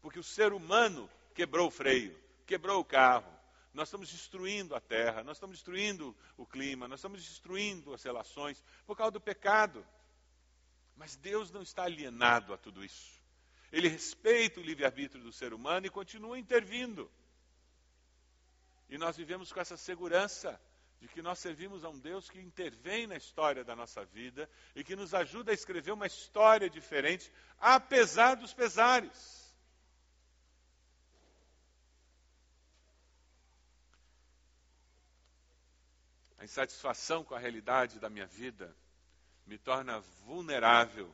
Porque 0.00 0.18
o 0.18 0.24
ser 0.24 0.52
humano 0.52 1.10
quebrou 1.34 1.68
o 1.68 1.70
freio, 1.70 2.18
quebrou 2.46 2.80
o 2.80 2.84
carro. 2.84 3.32
Nós 3.74 3.88
estamos 3.88 4.08
destruindo 4.08 4.74
a 4.76 4.80
terra, 4.80 5.24
nós 5.24 5.36
estamos 5.36 5.56
destruindo 5.56 6.16
o 6.36 6.46
clima, 6.46 6.86
nós 6.86 7.00
estamos 7.00 7.20
destruindo 7.20 7.92
as 7.92 8.04
relações 8.04 8.62
por 8.86 8.96
causa 8.96 9.10
do 9.10 9.20
pecado. 9.20 9.84
Mas 10.96 11.16
Deus 11.16 11.50
não 11.50 11.60
está 11.60 11.82
alienado 11.82 12.54
a 12.54 12.56
tudo 12.56 12.84
isso. 12.84 13.20
Ele 13.72 13.88
respeita 13.88 14.60
o 14.60 14.62
livre-arbítrio 14.62 15.24
do 15.24 15.32
ser 15.32 15.52
humano 15.52 15.86
e 15.86 15.90
continua 15.90 16.38
intervindo. 16.38 17.10
E 18.88 18.96
nós 18.96 19.16
vivemos 19.16 19.52
com 19.52 19.58
essa 19.58 19.76
segurança 19.76 20.60
de 21.00 21.08
que 21.08 21.20
nós 21.20 21.40
servimos 21.40 21.84
a 21.84 21.88
um 21.88 21.98
Deus 21.98 22.30
que 22.30 22.38
intervém 22.38 23.08
na 23.08 23.16
história 23.16 23.64
da 23.64 23.74
nossa 23.74 24.04
vida 24.04 24.48
e 24.76 24.84
que 24.84 24.94
nos 24.94 25.12
ajuda 25.12 25.50
a 25.50 25.54
escrever 25.54 25.90
uma 25.90 26.06
história 26.06 26.70
diferente, 26.70 27.30
apesar 27.58 28.36
dos 28.36 28.54
pesares. 28.54 29.43
A 36.44 36.52
insatisfação 36.52 37.24
com 37.24 37.34
a 37.34 37.38
realidade 37.38 37.98
da 37.98 38.10
minha 38.10 38.26
vida 38.26 38.76
me 39.46 39.56
torna 39.56 40.00
vulnerável 40.26 41.10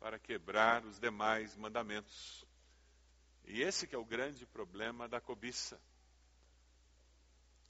para 0.00 0.18
quebrar 0.18 0.86
os 0.86 0.98
demais 0.98 1.54
mandamentos. 1.54 2.46
E 3.44 3.60
esse 3.60 3.86
que 3.86 3.94
é 3.94 3.98
o 3.98 4.06
grande 4.06 4.46
problema 4.46 5.06
da 5.06 5.20
cobiça. 5.20 5.78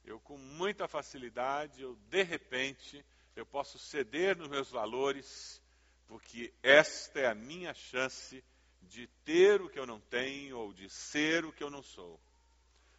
Eu 0.05 0.21
com 0.21 0.39
muita 0.39 0.87
facilidade, 0.87 1.83
eu 1.83 1.97
de 2.09 2.23
repente, 2.23 3.05
eu 3.35 3.45
posso 3.45 3.77
ceder 3.77 4.37
nos 4.37 4.47
meus 4.47 4.71
valores, 4.71 5.61
porque 6.07 6.55
esta 6.63 7.19
é 7.19 7.27
a 7.27 7.35
minha 7.35 7.75
chance 7.75 8.45
de 8.83 9.09
ter 9.25 9.61
o 9.61 9.69
que 9.69 9.81
eu 9.81 9.87
não 9.87 9.99
tenho 9.99 10.57
ou 10.57 10.73
de 10.73 10.89
ser 10.89 11.45
o 11.45 11.53
que 11.53 11.65
eu 11.65 11.71
não 11.71 11.83
sou. 11.83 12.21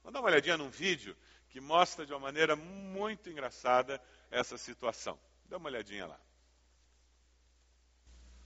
Vamos 0.03 0.15
dar 0.15 0.19
uma 0.19 0.27
olhadinha 0.27 0.57
num 0.57 0.69
vídeo 0.69 1.15
que 1.49 1.59
mostra 1.59 2.05
de 2.05 2.13
uma 2.13 2.19
maneira 2.19 2.55
muito 2.55 3.29
engraçada 3.29 4.01
essa 4.29 4.57
situação. 4.57 5.19
Dá 5.45 5.57
uma 5.57 5.69
olhadinha 5.69 6.05
lá. 6.05 6.19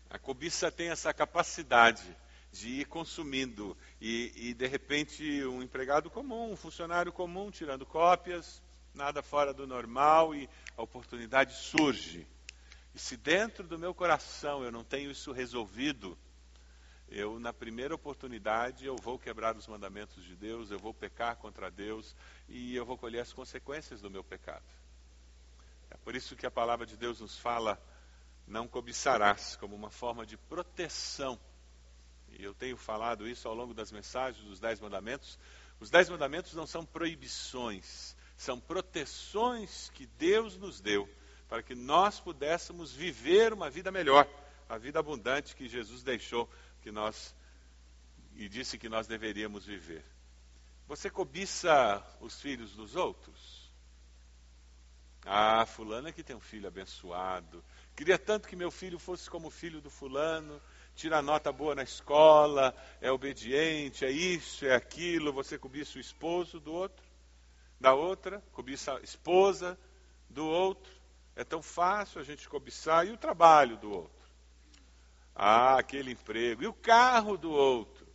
A 0.09 0.19
cobiça 0.19 0.71
tem 0.71 0.89
essa 0.89 1.13
capacidade 1.13 2.15
de 2.51 2.69
ir 2.81 2.85
consumindo. 2.85 3.75
E, 3.99 4.31
e, 4.35 4.53
de 4.53 4.67
repente, 4.67 5.43
um 5.45 5.61
empregado 5.61 6.09
comum, 6.09 6.51
um 6.51 6.55
funcionário 6.55 7.11
comum, 7.11 7.49
tirando 7.49 7.85
cópias, 7.85 8.61
nada 8.93 9.23
fora 9.23 9.53
do 9.53 9.65
normal, 9.65 10.35
e 10.35 10.47
a 10.77 10.83
oportunidade 10.83 11.55
surge. 11.55 12.27
E 12.93 12.99
se 12.99 13.17
dentro 13.17 13.67
do 13.67 13.79
meu 13.79 13.93
coração 13.93 14.63
eu 14.63 14.71
não 14.71 14.83
tenho 14.83 15.09
isso 15.09 15.31
resolvido, 15.31 16.15
eu, 17.13 17.39
na 17.39 17.53
primeira 17.53 17.93
oportunidade, 17.93 18.85
eu 18.85 18.95
vou 18.95 19.19
quebrar 19.19 19.55
os 19.55 19.67
mandamentos 19.67 20.23
de 20.23 20.35
Deus, 20.35 20.71
eu 20.71 20.79
vou 20.79 20.93
pecar 20.93 21.37
contra 21.37 21.69
Deus 21.69 22.15
e 22.49 22.75
eu 22.75 22.85
vou 22.85 22.97
colher 22.97 23.19
as 23.19 23.31
consequências 23.31 24.01
do 24.01 24.09
meu 24.09 24.23
pecado. 24.23 24.65
É 25.89 25.97
por 25.97 26.15
isso 26.15 26.35
que 26.35 26.45
a 26.45 26.51
palavra 26.51 26.85
de 26.85 26.97
Deus 26.97 27.21
nos 27.21 27.37
fala, 27.37 27.81
não 28.47 28.67
cobiçarás, 28.67 29.55
como 29.55 29.75
uma 29.75 29.89
forma 29.89 30.25
de 30.25 30.37
proteção 30.37 31.39
e 32.37 32.43
eu 32.43 32.53
tenho 32.53 32.75
falado 32.75 33.27
isso 33.27 33.47
ao 33.47 33.53
longo 33.53 33.73
das 33.73 33.91
mensagens 33.91 34.43
dos 34.45 34.59
Dez 34.59 34.79
Mandamentos, 34.79 35.37
os 35.79 35.89
Dez 35.89 36.09
Mandamentos 36.09 36.53
não 36.53 36.65
são 36.65 36.85
proibições, 36.85 38.15
são 38.35 38.59
proteções 38.59 39.89
que 39.91 40.05
Deus 40.05 40.57
nos 40.57 40.81
deu 40.81 41.07
para 41.47 41.61
que 41.61 41.75
nós 41.75 42.19
pudéssemos 42.19 42.91
viver 42.93 43.53
uma 43.53 43.69
vida 43.69 43.91
melhor, 43.91 44.27
a 44.67 44.77
vida 44.77 44.99
abundante 44.99 45.55
que 45.55 45.69
Jesus 45.69 46.01
deixou 46.01 46.49
que 46.83 46.91
nós 46.91 47.33
e 48.35 48.49
disse 48.49 48.77
que 48.77 48.89
nós 48.89 49.07
deveríamos 49.07 49.65
viver. 49.65 50.03
Você 50.87 51.09
cobiça 51.09 52.03
os 52.19 52.41
filhos 52.41 52.75
dos 52.75 52.95
outros? 52.95 53.71
Ah, 55.25 55.65
fulano 55.65 56.09
é 56.09 56.11
que 56.11 56.23
tem 56.23 56.35
um 56.35 56.41
filho 56.41 56.67
abençoado. 56.67 57.63
Queria 57.95 58.19
tanto 58.19 58.47
que 58.47 58.55
meu 58.55 58.69
filho 58.69 58.99
fosse 58.99 59.29
como 59.29 59.47
o 59.47 59.51
filho 59.51 59.79
do 59.79 59.89
fulano 59.89 60.61
tira 60.95 61.21
nota 61.21 61.51
boa 61.51 61.73
na 61.73 61.83
escola, 61.83 62.75
é 63.01 63.11
obediente, 63.11 64.05
é 64.05 64.11
isso, 64.11 64.65
é 64.65 64.75
aquilo, 64.75 65.33
você 65.33 65.57
cobiça 65.57 65.97
o 65.97 66.01
esposo 66.01 66.59
do 66.59 66.71
outro, 66.71 67.03
da 67.79 67.93
outra, 67.93 68.43
cobiça 68.51 68.97
a 68.97 69.01
esposa 69.01 69.77
do 70.29 70.45
outro. 70.45 70.91
É 71.35 71.43
tão 71.43 71.63
fácil 71.63 72.21
a 72.21 72.23
gente 72.23 72.47
cobiçar 72.47 73.07
e 73.07 73.11
o 73.11 73.17
trabalho 73.17 73.77
do 73.77 73.89
outro. 73.89 74.22
Ah, 75.35 75.77
aquele 75.77 76.11
emprego. 76.11 76.63
E 76.63 76.67
o 76.67 76.73
carro 76.73 77.37
do 77.37 77.51
outro. 77.51 78.07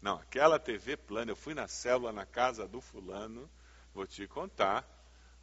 Não, 0.00 0.16
aquela 0.16 0.58
TV 0.58 0.96
plana, 0.96 1.30
eu 1.30 1.36
fui 1.36 1.54
na 1.54 1.68
célula 1.68 2.12
na 2.12 2.26
casa 2.26 2.66
do 2.66 2.80
fulano, 2.80 3.48
vou 3.94 4.06
te 4.06 4.26
contar. 4.26 4.84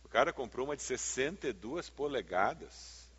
O 0.03 0.09
cara 0.09 0.33
comprou 0.33 0.65
uma 0.65 0.75
de 0.75 0.83
62 0.83 1.89
polegadas. 1.89 3.09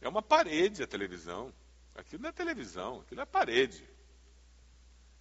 É 0.00 0.08
uma 0.08 0.22
parede 0.22 0.82
a 0.82 0.86
televisão. 0.86 1.52
Aquilo 1.94 2.22
não 2.22 2.28
é 2.28 2.32
televisão, 2.32 3.00
aquilo 3.00 3.20
é 3.20 3.26
parede. 3.26 3.88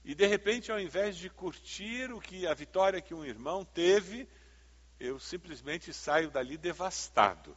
E 0.03 0.13
de 0.13 0.25
repente, 0.25 0.71
ao 0.71 0.79
invés 0.79 1.17
de 1.17 1.29
curtir 1.29 2.11
o 2.11 2.21
que 2.21 2.45
a 2.47 2.53
vitória 2.53 3.01
que 3.01 3.13
um 3.13 3.25
irmão 3.25 3.65
teve, 3.65 4.27
eu 4.99 5.19
simplesmente 5.19 5.93
saio 5.93 6.29
dali 6.29 6.57
devastado. 6.57 7.55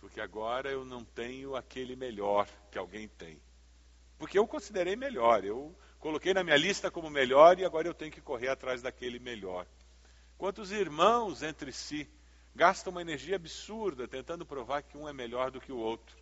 Porque 0.00 0.20
agora 0.20 0.70
eu 0.70 0.84
não 0.84 1.04
tenho 1.04 1.54
aquele 1.54 1.94
melhor 1.94 2.48
que 2.70 2.78
alguém 2.78 3.06
tem. 3.06 3.40
Porque 4.18 4.38
eu 4.38 4.46
considerei 4.46 4.96
melhor, 4.96 5.44
eu 5.44 5.74
coloquei 5.98 6.34
na 6.34 6.42
minha 6.42 6.56
lista 6.56 6.90
como 6.90 7.08
melhor 7.08 7.58
e 7.58 7.64
agora 7.64 7.88
eu 7.88 7.94
tenho 7.94 8.10
que 8.10 8.20
correr 8.20 8.48
atrás 8.48 8.82
daquele 8.82 9.18
melhor. 9.18 9.66
Quantos 10.36 10.72
irmãos 10.72 11.42
entre 11.42 11.72
si 11.72 12.08
gastam 12.54 12.90
uma 12.90 13.02
energia 13.02 13.36
absurda 13.36 14.08
tentando 14.08 14.44
provar 14.44 14.82
que 14.82 14.96
um 14.96 15.08
é 15.08 15.12
melhor 15.12 15.50
do 15.50 15.60
que 15.60 15.72
o 15.72 15.76
outro. 15.76 16.16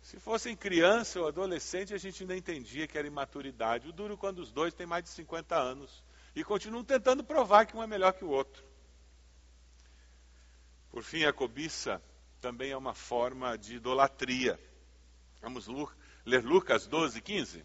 Se 0.00 0.20
fossem 0.20 0.54
criança 0.54 1.18
ou 1.18 1.26
adolescente, 1.26 1.94
a 1.94 1.98
gente 1.98 2.22
ainda 2.22 2.36
entendia 2.36 2.86
que 2.86 2.98
era 2.98 3.08
imaturidade. 3.08 3.88
O 3.88 3.92
duro 3.92 4.18
quando 4.18 4.40
os 4.40 4.52
dois 4.52 4.74
têm 4.74 4.86
mais 4.86 5.04
de 5.04 5.10
50 5.10 5.56
anos 5.56 6.04
e 6.36 6.44
continuam 6.44 6.84
tentando 6.84 7.24
provar 7.24 7.64
que 7.64 7.76
um 7.76 7.82
é 7.82 7.86
melhor 7.86 8.12
que 8.12 8.24
o 8.24 8.28
outro. 8.28 8.62
Por 10.90 11.02
fim, 11.02 11.24
a 11.24 11.32
cobiça 11.32 12.02
também 12.44 12.72
é 12.72 12.76
uma 12.76 12.92
forma 12.92 13.56
de 13.56 13.76
idolatria. 13.76 14.60
Vamos 15.40 15.66
ler 16.26 16.44
Lucas 16.44 16.86
12, 16.86 17.22
15? 17.22 17.64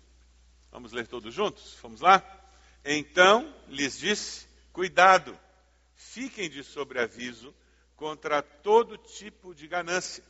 Vamos 0.72 0.94
ler 0.94 1.06
todos 1.06 1.34
juntos? 1.34 1.78
Vamos 1.82 2.00
lá? 2.00 2.24
Então 2.86 3.54
lhes 3.68 4.00
disse: 4.00 4.48
Cuidado, 4.72 5.38
fiquem 5.96 6.50
de 6.50 6.64
sobreaviso 6.64 7.54
contra 7.98 8.42
todo 8.42 8.98
tipo 8.98 9.54
de 9.54 9.68
ganância 9.68 10.24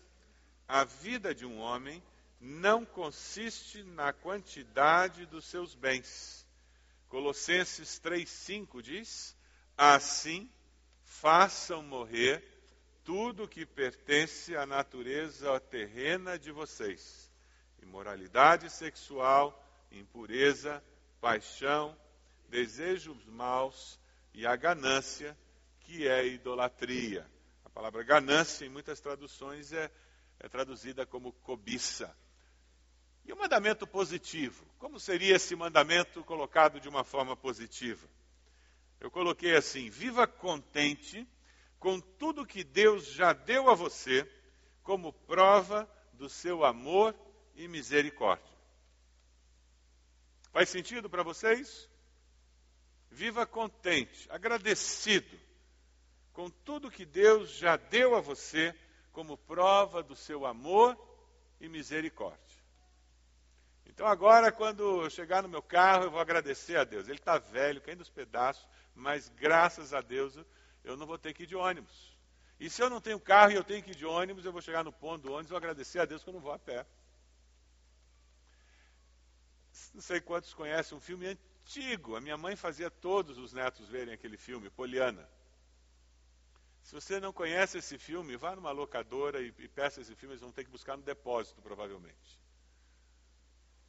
a 0.68 0.84
vida 0.84 1.36
de 1.36 1.46
um 1.46 1.60
homem 1.60 2.02
não 2.42 2.84
consiste 2.84 3.84
na 3.84 4.12
quantidade 4.12 5.28
dos 5.28 5.46
seus 5.46 5.76
bens. 5.76 6.44
Colossenses 7.08 8.02
3,5 8.04 8.82
diz: 8.82 9.36
Assim, 9.78 10.50
façam 11.04 11.84
morrer 11.84 12.59
tudo 13.10 13.48
que 13.48 13.66
pertence 13.66 14.56
à 14.56 14.68
natureza 14.68 15.60
terrena 15.62 16.38
de 16.38 16.52
vocês: 16.52 17.28
imoralidade 17.82 18.70
sexual, 18.70 19.68
impureza, 19.92 20.84
paixão, 21.20 21.98
desejos 22.50 23.26
maus 23.26 24.00
e 24.32 24.46
a 24.46 24.56
ganância, 24.56 25.36
que 25.80 26.08
é 26.08 26.24
idolatria. 26.28 27.28
A 27.66 27.70
palavra 27.72 28.04
ganância, 28.04 28.64
em 28.64 28.70
muitas 28.70 29.00
traduções, 29.00 29.74
é, 29.74 29.90
é 30.40 30.48
traduzida 30.48 31.04
como 31.04 31.34
cobiça. 31.34 32.16
E 33.26 33.34
o 33.34 33.38
mandamento 33.38 33.88
positivo? 33.88 34.64
Como 34.78 35.00
seria 35.00 35.36
esse 35.36 35.56
mandamento 35.56 36.24
colocado 36.24 36.80
de 36.80 36.88
uma 36.88 37.04
forma 37.04 37.36
positiva? 37.36 38.08
Eu 39.00 39.10
coloquei 39.10 39.56
assim: 39.56 39.90
viva 39.90 40.28
contente 40.28 41.28
com 41.80 42.00
tudo 42.00 42.46
que 42.46 42.64
Deus 42.64 43.06
já 43.06 43.34
deu 43.34 43.70
a 43.70 43.74
você, 43.74 44.30
como 44.84 45.14
prova 45.14 45.90
do 46.14 46.30
seu 46.30 46.66
amor 46.66 47.16
e 47.56 47.68
misericórdia. 47.68 48.58
Faz 50.52 50.70
sentido 50.70 51.10
para 51.10 51.24
vocês? 51.24 51.90
Viva 53.10 53.46
contente, 53.46 54.28
agradecido 54.30 55.40
com 56.34 56.50
tudo 56.50 56.92
que 56.92 57.06
Deus 57.06 57.50
já 57.52 57.76
deu 57.76 58.16
a 58.16 58.22
você, 58.22 58.74
como 59.12 59.38
prova 59.38 60.02
do 60.02 60.16
seu 60.16 60.46
amor 60.46 60.98
e 61.60 61.68
misericórdia. 61.68 62.60
Então 63.86 64.08
agora, 64.08 64.52
quando 64.52 65.04
eu 65.04 65.10
chegar 65.10 65.44
no 65.44 65.50
meu 65.50 65.62
carro, 65.62 66.06
eu 66.06 66.12
vou 66.12 66.22
agradecer 66.22 66.78
a 66.78 66.86
Deus. 66.86 67.10
Ele 67.10 67.18
está 67.18 67.38
velho, 67.38 67.82
caindo 67.82 68.00
os 68.00 68.10
pedaços, 68.10 68.66
mas 68.96 69.28
graças 69.30 69.94
a 69.94 70.00
Deus 70.00 70.38
eu 70.84 70.98
não 70.98 71.06
vou 71.06 71.18
ter 71.18 71.34
que 71.34 71.44
ir 71.44 71.48
de 71.48 71.56
ônibus. 71.56 72.18
E 72.60 72.70
se 72.70 72.82
eu 72.82 72.90
não 72.90 73.00
tenho 73.00 73.20
carro 73.20 73.52
e 73.52 73.56
eu 73.56 73.64
tenho 73.64 73.84
que 73.84 73.92
ir 73.92 73.96
de 73.96 74.06
ônibus, 74.06 74.46
eu 74.46 74.52
vou 74.52 74.62
chegar 74.62 74.84
no 74.84 74.92
ponto 74.92 75.24
do 75.24 75.32
ônibus 75.32 75.48
e 75.48 75.50
vou 75.50 75.58
agradecer 75.58 76.00
a 76.00 76.06
Deus 76.06 76.24
que 76.24 76.30
eu 76.30 76.34
não 76.34 76.42
vou 76.42 76.52
a 76.52 76.60
pé. 76.60 76.86
Não 79.94 80.02
sei 80.02 80.20
quantos 80.20 80.54
conhecem 80.54 80.98
um 80.98 81.02
filme 81.02 81.28
antigo. 81.28 82.16
A 82.16 82.22
minha 82.22 82.38
mãe 82.38 82.56
fazia 82.56 82.92
todos 82.92 83.38
os 83.38 83.54
netos 83.54 83.88
verem 83.88 84.14
aquele 84.14 84.38
filme, 84.38 84.70
Poliana. 84.70 85.28
Se 86.84 86.96
você 86.96 87.20
não 87.20 87.32
conhece 87.32 87.78
esse 87.78 87.98
filme, 87.98 88.36
vá 88.36 88.56
numa 88.56 88.72
locadora 88.72 89.42
e, 89.42 89.54
e 89.60 89.68
peça 89.68 90.02
esse 90.02 90.16
filme, 90.16 90.34
eles 90.34 90.42
vão 90.42 90.52
ter 90.52 90.64
que 90.64 90.72
buscar 90.72 90.98
no 90.98 91.04
depósito, 91.04 91.62
provavelmente. 91.62 92.40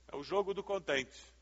É 0.08 0.16
o 0.16 0.22
jogo 0.22 0.52
do 0.52 0.62
contente. 0.62 1.34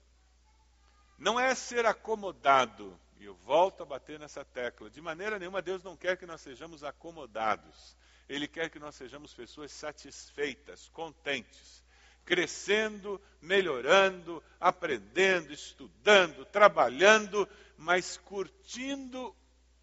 Não 1.19 1.39
é 1.39 1.55
ser 1.55 1.85
acomodado, 1.85 2.99
e 3.21 3.25
eu 3.25 3.35
volto 3.35 3.83
a 3.83 3.87
bater 3.87 4.19
nessa 4.19 4.45
tecla. 4.45 4.89
De 4.89 5.01
maneira 5.01 5.39
nenhuma, 5.39 5.63
Deus 5.63 5.83
não 5.83 5.97
quer 5.97 6.17
que 6.17 6.27
nós 6.27 6.41
sejamos 6.41 6.85
acomodados. 6.85 7.97
Ele 8.29 8.47
quer 8.47 8.71
que 8.71 8.79
nós 8.79 8.95
sejamos 8.95 9.35
pessoas 9.35 9.73
satisfeitas, 9.73 10.89
contentes, 10.91 11.83
crescendo, 12.25 13.21
melhorando, 13.41 14.43
aprendendo, 14.61 15.53
estudando, 15.53 16.45
trabalhando, 16.45 17.49
mas 17.77 18.17
curtindo 18.19 19.35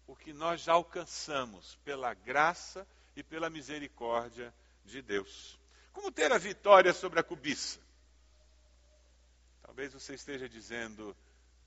o 0.06 0.14
que 0.14 0.32
nós 0.32 0.62
já 0.62 0.74
alcançamos 0.74 1.76
pela 1.84 2.14
graça 2.14 2.86
e 3.16 3.22
pela 3.22 3.50
misericórdia 3.50 4.54
de 4.84 5.02
Deus. 5.02 5.58
Como 5.92 6.12
ter 6.12 6.30
a 6.30 6.38
vitória 6.38 6.92
sobre 6.92 7.18
a 7.18 7.22
cobiça? 7.22 7.80
Talvez 9.62 9.92
você 9.92 10.14
esteja 10.14 10.48
dizendo, 10.48 11.16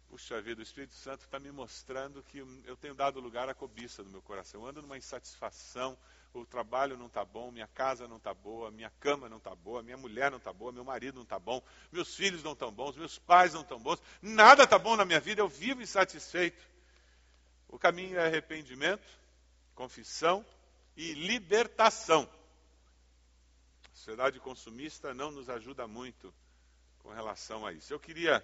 puxa 0.10 0.42
vida, 0.42 0.60
o 0.60 0.64
Espírito 0.64 0.96
Santo 0.96 1.24
está 1.26 1.40
me 1.40 1.52
mostrando 1.52 2.24
que 2.24 2.40
eu 2.66 2.76
tenho 2.78 2.96
dado 2.96 3.20
lugar 3.20 3.48
à 3.48 3.54
cobiça 3.54 4.04
no 4.04 4.10
meu 4.10 4.22
coração. 4.22 4.62
Eu 4.62 4.68
ando 4.68 4.82
numa 4.82 4.98
insatisfação, 4.98 5.96
o 6.34 6.46
trabalho 6.46 6.98
não 6.98 7.06
está 7.06 7.24
bom, 7.24 7.52
minha 7.52 7.68
casa 7.68 8.08
não 8.08 8.18
está 8.18 8.34
boa, 8.34 8.72
minha 8.72 8.92
cama 9.00 9.30
não 9.30 9.38
está 9.38 9.54
boa, 9.54 9.84
minha 9.84 9.98
mulher 9.98 10.32
não 10.32 10.40
está 10.40 10.52
boa, 10.52 10.72
meu 10.72 10.84
marido 10.84 11.16
não 11.16 11.24
está 11.24 11.38
bom, 11.38 11.62
meus 11.92 12.16
filhos 12.16 12.44
não 12.44 12.54
estão 12.54 12.72
bons, 12.72 12.98
meus 12.98 13.20
pais 13.20 13.54
não 13.54 13.62
estão 13.62 13.80
bons, 13.80 14.02
nada 14.22 14.64
está 14.64 14.80
bom 14.80 14.96
na 14.96 15.06
minha 15.06 15.20
vida, 15.20 15.42
eu 15.42 15.48
vivo 15.48 15.82
insatisfeito. 15.82 16.62
O 17.68 17.78
caminho 17.78 18.18
é 18.18 18.26
arrependimento, 18.26 19.08
confissão 19.76 20.44
e 20.98 21.14
libertação. 21.14 22.28
A 23.86 23.96
sociedade 23.96 24.40
consumista 24.40 25.14
não 25.14 25.30
nos 25.30 25.50
ajuda 25.50 25.88
muito 25.88 26.34
com 27.00 27.10
relação 27.10 27.66
a 27.66 27.72
isso. 27.72 27.94
Eu 27.94 28.00
queria 28.00 28.44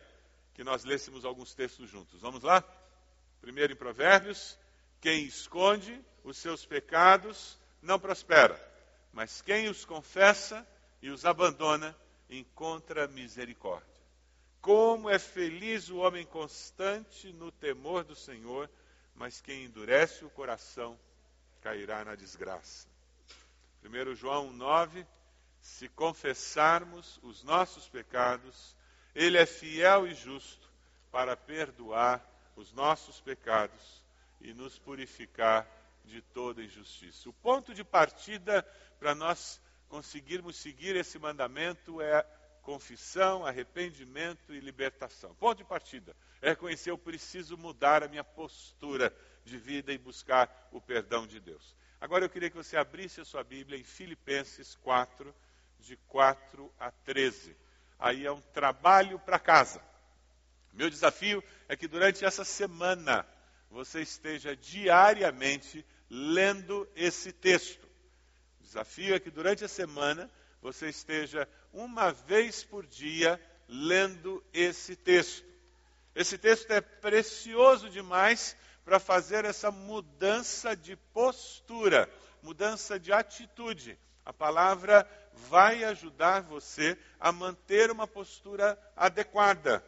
que 0.55 0.63
nós 0.63 0.85
lêssemos 0.85 1.25
alguns 1.25 1.53
textos 1.53 1.89
juntos. 1.89 2.21
Vamos 2.21 2.41
lá? 2.41 2.63
Primeiro 3.41 3.73
em 3.73 3.75
Provérbios: 3.75 4.57
quem 4.99 5.25
esconde 5.25 6.03
os 6.23 6.37
seus 6.37 6.65
pecados 6.65 7.59
não 7.81 7.99
prospera, 7.99 8.59
mas 9.13 9.41
quem 9.41 9.67
os 9.67 9.85
confessa 9.85 10.65
e 11.01 11.09
os 11.09 11.25
abandona 11.25 11.95
encontra 12.29 13.07
misericórdia. 13.07 13.93
Como 14.61 15.09
é 15.09 15.19
feliz 15.19 15.89
o 15.89 15.97
homem 15.97 16.25
constante 16.25 17.31
no 17.33 17.51
temor 17.51 18.03
do 18.03 18.15
Senhor, 18.15 18.67
mas 19.13 19.39
quem 19.41 19.65
endurece 19.65 20.25
o 20.25 20.29
coração 20.31 20.97
cairá 21.61 22.03
na 22.03 22.15
desgraça. 22.15 22.87
1 23.83 24.15
João 24.15 24.51
9, 24.51 25.05
se 25.61 25.87
confessarmos 25.89 27.19
os 27.21 27.43
nossos 27.43 27.87
pecados, 27.87 28.75
Ele 29.15 29.37
é 29.37 29.45
fiel 29.45 30.05
e 30.05 30.13
justo 30.13 30.69
para 31.09 31.37
perdoar 31.37 32.23
os 32.55 32.73
nossos 32.73 33.21
pecados 33.21 34.03
e 34.41 34.53
nos 34.53 34.77
purificar 34.77 35.65
de 36.03 36.21
toda 36.21 36.61
injustiça. 36.61 37.29
O 37.29 37.33
ponto 37.33 37.73
de 37.73 37.83
partida 37.83 38.61
para 38.99 39.15
nós 39.15 39.61
conseguirmos 39.87 40.57
seguir 40.57 40.95
esse 40.95 41.17
mandamento 41.17 42.01
é 42.01 42.25
confissão, 42.61 43.45
arrependimento 43.45 44.53
e 44.53 44.59
libertação. 44.59 45.33
Ponto 45.35 45.59
de 45.59 45.63
partida 45.63 46.15
é 46.41 46.49
reconhecer 46.49 46.91
eu 46.91 46.97
preciso 46.97 47.57
mudar 47.57 48.03
a 48.03 48.07
minha 48.07 48.23
postura 48.23 49.15
de 49.45 49.57
vida 49.57 49.93
e 49.93 49.97
buscar 49.97 50.69
o 50.71 50.81
perdão 50.81 51.25
de 51.25 51.39
Deus. 51.39 51.75
Agora 52.01 52.25
eu 52.25 52.29
queria 52.29 52.49
que 52.49 52.57
você 52.57 52.75
abrisse 52.75 53.21
a 53.21 53.25
sua 53.25 53.43
Bíblia 53.43 53.79
em 53.79 53.83
Filipenses 53.83 54.75
4, 54.75 55.33
de 55.79 55.95
4 56.07 56.71
a 56.79 56.91
13. 56.91 57.55
Aí 57.99 58.25
é 58.25 58.31
um 58.31 58.41
trabalho 58.41 59.19
para 59.19 59.39
casa. 59.39 59.81
Meu 60.73 60.89
desafio 60.89 61.43
é 61.67 61.75
que 61.75 61.87
durante 61.87 62.25
essa 62.25 62.43
semana 62.43 63.25
você 63.69 64.01
esteja 64.01 64.55
diariamente 64.55 65.85
lendo 66.09 66.87
esse 66.95 67.31
texto. 67.31 67.85
O 68.59 68.63
desafio 68.63 69.15
é 69.15 69.19
que 69.19 69.31
durante 69.31 69.63
a 69.63 69.67
semana 69.67 70.29
você 70.61 70.89
esteja 70.89 71.47
uma 71.71 72.11
vez 72.11 72.63
por 72.63 72.85
dia 72.85 73.39
lendo 73.67 74.43
esse 74.53 74.95
texto. 74.95 75.45
Esse 76.13 76.37
texto 76.37 76.71
é 76.71 76.81
precioso 76.81 77.89
demais 77.89 78.55
para 78.83 78.99
fazer 78.99 79.45
essa 79.45 79.71
mudança 79.71 80.75
de 80.75 80.95
postura, 80.95 82.09
mudança 82.41 82.99
de 82.99 83.11
atitude. 83.11 83.97
A 84.23 84.31
palavra 84.31 85.07
vai 85.49 85.83
ajudar 85.83 86.41
você 86.41 86.97
a 87.19 87.31
manter 87.31 87.91
uma 87.91 88.07
postura 88.07 88.77
adequada. 88.95 89.83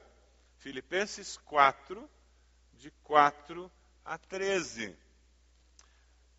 Filipenses 0.57 1.38
4, 1.38 2.10
de 2.73 2.91
4 3.03 3.71
a 4.03 4.17
13. 4.17 4.97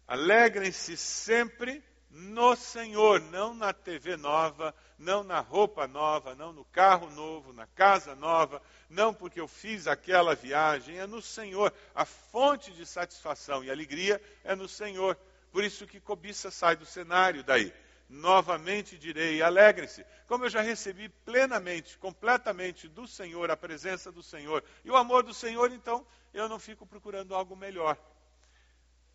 Alegrem-se 0.07 0.97
sempre 0.97 1.83
no 2.11 2.57
Senhor, 2.57 3.21
não 3.21 3.53
na 3.53 3.73
TV 3.73 4.17
nova, 4.17 4.75
não 4.99 5.23
na 5.23 5.41
roupa 5.41 5.87
nova, 5.87 6.35
não 6.35 6.53
no 6.53 6.65
carro 6.65 7.11
novo, 7.11 7.53
na 7.53 7.67
casa 7.67 8.15
nova, 8.15 8.63
não 8.89 9.13
porque 9.13 9.39
eu 9.39 9.47
fiz 9.47 9.87
aquela 9.87 10.35
viagem, 10.35 10.99
é 10.99 11.07
no 11.07 11.21
Senhor. 11.21 11.73
A 11.95 12.05
fonte 12.05 12.73
de 12.73 12.87
satisfação 12.87 13.63
e 13.63 13.71
alegria 13.71 14.21
é 14.43 14.55
no 14.55 14.69
Senhor. 14.69 15.19
Por 15.53 15.63
isso 15.63 15.87
que 15.87 16.01
cobiça 16.01 16.51
sai 16.51 16.77
do 16.77 16.87
cenário 16.87 17.45
daí 17.45 17.73
novamente 18.09 18.97
direi: 18.99 19.43
alegrem-se. 19.43 20.05
Como 20.27 20.45
eu 20.45 20.51
já 20.51 20.61
recebi 20.61 21.09
plenamente, 21.09 21.99
completamente 21.99 22.89
do 22.89 23.07
Senhor, 23.07 23.51
a 23.51 23.57
presença 23.57 24.11
do 24.11 24.23
Senhor 24.23 24.65
e 24.85 24.91
o 24.91 24.97
amor 24.97 25.23
do 25.23 25.35
Senhor, 25.35 25.71
então 25.73 26.07
eu 26.33 26.49
não 26.49 26.59
fico 26.59 26.87
procurando 26.87 27.35
algo 27.35 27.55
melhor. 27.55 27.99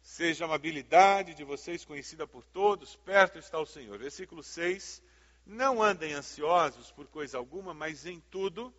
Seja 0.01 0.43
a 0.43 0.47
amabilidade 0.47 1.33
de 1.33 1.43
vocês 1.43 1.85
conhecida 1.85 2.27
por 2.27 2.43
todos, 2.43 2.95
perto 2.97 3.39
está 3.39 3.57
o 3.59 3.65
Senhor. 3.65 3.97
Versículo 3.97 4.43
6: 4.43 5.01
Não 5.45 5.81
andem 5.81 6.13
ansiosos 6.13 6.91
por 6.91 7.07
coisa 7.07 7.37
alguma, 7.37 7.73
mas 7.73 8.05
em 8.05 8.19
tudo, 8.29 8.73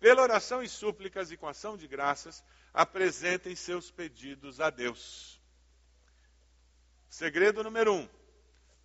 pela 0.00 0.22
oração 0.22 0.62
e 0.62 0.68
súplicas 0.68 1.30
e 1.30 1.36
com 1.36 1.46
ação 1.46 1.76
de 1.76 1.86
graças, 1.86 2.42
apresentem 2.72 3.54
seus 3.54 3.90
pedidos 3.90 4.58
a 4.60 4.70
Deus. 4.70 5.38
Segredo 7.10 7.62
número 7.62 7.92
um: 7.92 8.08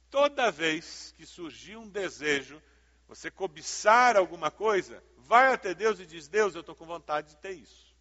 toda 0.10 0.52
vez 0.52 1.14
que 1.18 1.26
surgir 1.26 1.78
um 1.78 1.88
desejo, 1.88 2.62
você 3.08 3.30
cobiçar 3.30 4.16
alguma 4.18 4.50
coisa, 4.50 5.04
vai 5.18 5.54
até 5.54 5.74
Deus 5.74 6.00
e 6.00 6.06
diz: 6.06 6.28
Deus, 6.28 6.56
eu 6.56 6.62
estou 6.62 6.76
com 6.76 6.86
vontade 6.86 7.30
de 7.30 7.38
ter 7.38 7.52
isso. 7.52 7.94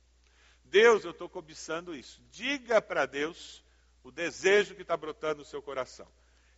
Deus, 0.64 1.04
eu 1.04 1.10
estou 1.10 1.28
cobiçando 1.28 1.94
isso. 1.94 2.22
Diga 2.30 2.80
para 2.80 3.06
Deus 3.06 3.62
o 4.02 4.10
desejo 4.10 4.74
que 4.74 4.82
está 4.82 4.96
brotando 4.96 5.38
no 5.38 5.44
seu 5.44 5.62
coração. 5.62 6.08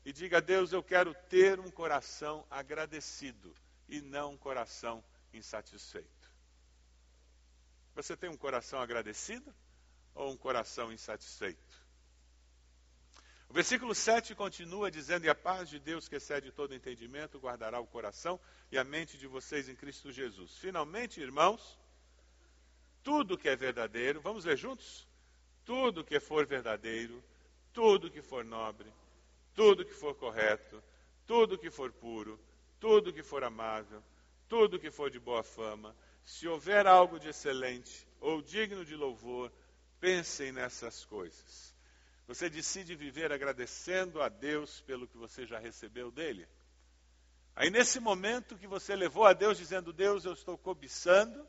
E 0.05 0.13
diga: 0.13 0.41
Deus, 0.41 0.73
eu 0.73 0.83
quero 0.83 1.15
ter 1.29 1.59
um 1.59 1.71
coração 1.71 2.47
agradecido 2.51 3.55
e 3.89 4.01
não 4.01 4.33
um 4.33 4.37
coração 4.37 5.03
insatisfeito. 5.33 6.31
Você 7.95 8.17
tem 8.17 8.29
um 8.29 8.37
coração 8.37 8.81
agradecido 8.81 9.55
ou 10.15 10.31
um 10.31 10.37
coração 10.37 10.93
insatisfeito? 10.93 11.86
O 13.49 13.55
versículo 13.55 13.95
7 13.95 14.35
continua 14.35 14.91
dizendo: 14.91 15.25
E 15.25 15.29
a 15.29 15.35
paz 15.35 15.69
de 15.69 15.79
Deus, 15.79 16.09
que 16.09 16.17
excede 16.17 16.51
todo 16.51 16.75
entendimento, 16.75 17.39
guardará 17.39 17.81
o 17.81 17.87
coração 17.87 18.41
e 18.71 18.79
a 18.79 18.85
mente 18.85 19.17
de 19.17 19.27
vocês 19.27 19.69
em 19.69 19.77
Cristo 19.77 20.11
Jesus. 20.11 20.57
Finalmente, 20.59 21.21
irmãos, 21.21 21.79
tudo 23.03 23.39
que 23.39 23.49
é 23.49 23.55
verdadeiro, 23.55 24.21
vamos 24.21 24.45
ler 24.45 24.57
juntos? 24.57 25.07
Tudo 25.65 26.05
que 26.05 26.19
for 26.19 26.47
verdadeiro, 26.47 27.23
tudo 27.73 28.11
que 28.11 28.21
for 28.21 28.45
nobre, 28.45 28.93
tudo 29.55 29.85
que 29.85 29.95
for 29.95 30.15
correto, 30.15 30.83
tudo 31.27 31.59
que 31.59 31.71
for 31.71 31.93
puro, 31.93 32.39
tudo 32.81 33.13
que 33.13 33.23
for 33.23 33.45
amável, 33.45 34.03
tudo 34.49 34.79
que 34.79 34.91
for 34.91 35.11
de 35.11 35.19
boa 35.19 35.43
fama, 35.43 35.95
se 36.25 36.49
houver 36.49 36.87
algo 36.87 37.19
de 37.19 37.29
excelente 37.29 38.07
ou 38.21 38.43
digno 38.43 38.85
de 38.85 38.97
louvor, 38.97 39.53
pensem 40.01 40.51
nessas 40.51 41.05
coisas. 41.05 41.76
Você 42.27 42.51
decide 42.51 42.97
viver 42.97 43.31
agradecendo 43.33 44.21
a 44.21 44.29
Deus 44.29 44.81
pelo 44.81 45.07
que 45.07 45.17
você 45.17 45.47
já 45.47 45.59
recebeu 45.59 46.11
dele? 46.11 46.49
Aí, 47.55 47.71
nesse 47.71 48.01
momento 48.01 48.59
que 48.59 48.67
você 48.67 48.97
levou 48.97 49.25
a 49.25 49.33
Deus 49.33 49.57
dizendo: 49.57 49.93
Deus, 49.93 50.25
eu 50.25 50.33
estou 50.33 50.59
cobiçando, 50.59 51.47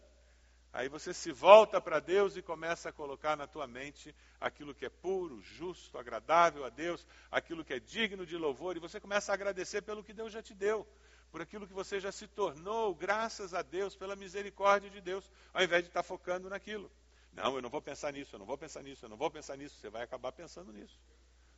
aí 0.72 0.88
você 0.88 1.14
se 1.14 1.32
volta 1.32 1.82
para 1.82 2.00
Deus 2.00 2.38
e 2.38 2.44
começa 2.44 2.90
a 2.90 2.94
colocar 2.94 3.36
na 3.36 3.48
tua 3.48 3.66
mente 3.66 4.16
aquilo 4.40 4.74
que 4.76 4.86
é 4.86 4.90
puro, 4.90 5.42
justo, 5.42 5.98
agradável 5.98 6.64
a 6.64 6.70
Deus, 6.70 7.06
aquilo 7.32 7.66
que 7.66 7.74
é 7.74 7.80
digno 7.80 8.26
de 8.26 8.38
louvor, 8.38 8.78
e 8.78 8.80
você 8.80 9.00
começa 9.00 9.32
a 9.32 9.36
agradecer 9.36 9.82
pelo 9.82 10.04
que 10.04 10.14
Deus 10.14 10.32
já 10.32 10.44
te 10.44 10.54
deu, 10.54 10.88
por 11.32 11.42
aquilo 11.42 11.68
que 11.68 11.74
você 11.74 12.00
já 12.00 12.12
se 12.12 12.28
tornou, 12.28 12.94
graças 12.94 13.54
a 13.54 13.64
Deus, 13.64 13.96
pela 13.96 14.16
misericórdia 14.16 14.92
de 14.92 15.02
Deus, 15.02 15.30
ao 15.52 15.64
invés 15.64 15.84
de 15.84 15.90
estar 15.90 16.04
focando 16.04 16.48
naquilo. 16.50 16.92
Não, 17.38 17.56
eu 17.56 17.62
não 17.62 17.70
vou 17.70 17.82
pensar 17.82 18.12
nisso, 18.12 18.34
eu 18.34 18.40
não 18.40 18.48
vou 18.48 18.58
pensar 18.58 18.82
nisso, 18.82 19.06
eu 19.06 19.10
não 19.10 19.16
vou 19.16 19.30
pensar 19.30 19.56
nisso. 19.56 19.76
Você 19.80 19.92
vai 19.92 20.02
acabar 20.02 20.32
pensando 20.32 20.74
nisso. 20.74 21.00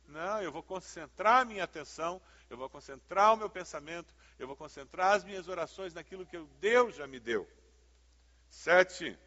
Não, 0.06 0.42
eu 0.42 0.52
vou 0.52 0.62
concentrar 0.62 1.46
minha 1.46 1.64
atenção, 1.64 2.20
eu 2.50 2.56
vou 2.58 2.68
concentrar 2.68 3.32
o 3.32 3.36
meu 3.38 3.48
pensamento, 3.48 4.14
eu 4.38 4.46
vou 4.46 4.54
concentrar 4.54 5.16
as 5.16 5.24
minhas 5.24 5.48
orações 5.48 5.94
naquilo 5.94 6.26
que 6.26 6.38
Deus 6.60 6.96
já 6.96 7.06
me 7.06 7.18
deu. 7.18 7.48
Sete. 8.50 9.18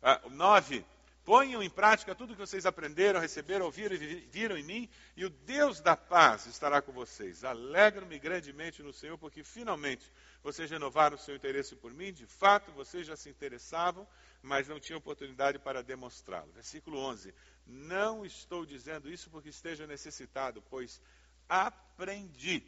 Ah, 0.00 0.22
nove. 0.30 0.86
Ponham 1.28 1.62
em 1.62 1.68
prática 1.68 2.14
tudo 2.14 2.32
que 2.32 2.40
vocês 2.40 2.64
aprenderam, 2.64 3.20
receberam, 3.20 3.66
ouviram 3.66 3.94
e 3.94 3.98
viram 4.30 4.56
em 4.56 4.62
mim, 4.62 4.88
e 5.14 5.26
o 5.26 5.28
Deus 5.28 5.78
da 5.78 5.94
paz 5.94 6.46
estará 6.46 6.80
com 6.80 6.90
vocês. 6.90 7.44
Alegro-me 7.44 8.18
grandemente 8.18 8.82
no 8.82 8.94
Senhor, 8.94 9.18
porque 9.18 9.44
finalmente 9.44 10.10
vocês 10.42 10.70
renovaram 10.70 11.16
o 11.16 11.18
seu 11.18 11.36
interesse 11.36 11.76
por 11.76 11.92
mim. 11.92 12.14
De 12.14 12.24
fato, 12.24 12.72
vocês 12.72 13.06
já 13.06 13.14
se 13.14 13.28
interessavam, 13.28 14.08
mas 14.40 14.68
não 14.68 14.80
tinham 14.80 15.00
oportunidade 15.00 15.58
para 15.58 15.82
demonstrá-lo. 15.82 16.50
Versículo 16.52 16.98
11: 16.98 17.34
Não 17.66 18.24
estou 18.24 18.64
dizendo 18.64 19.10
isso 19.10 19.28
porque 19.28 19.50
esteja 19.50 19.86
necessitado, 19.86 20.64
pois 20.70 20.98
aprendi 21.46 22.62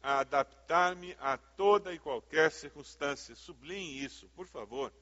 a 0.00 0.20
adaptar-me 0.20 1.16
a 1.18 1.36
toda 1.36 1.92
e 1.92 1.98
qualquer 1.98 2.52
circunstância. 2.52 3.34
Sublinhe 3.34 4.04
isso, 4.04 4.28
por 4.28 4.46
favor. 4.46 4.92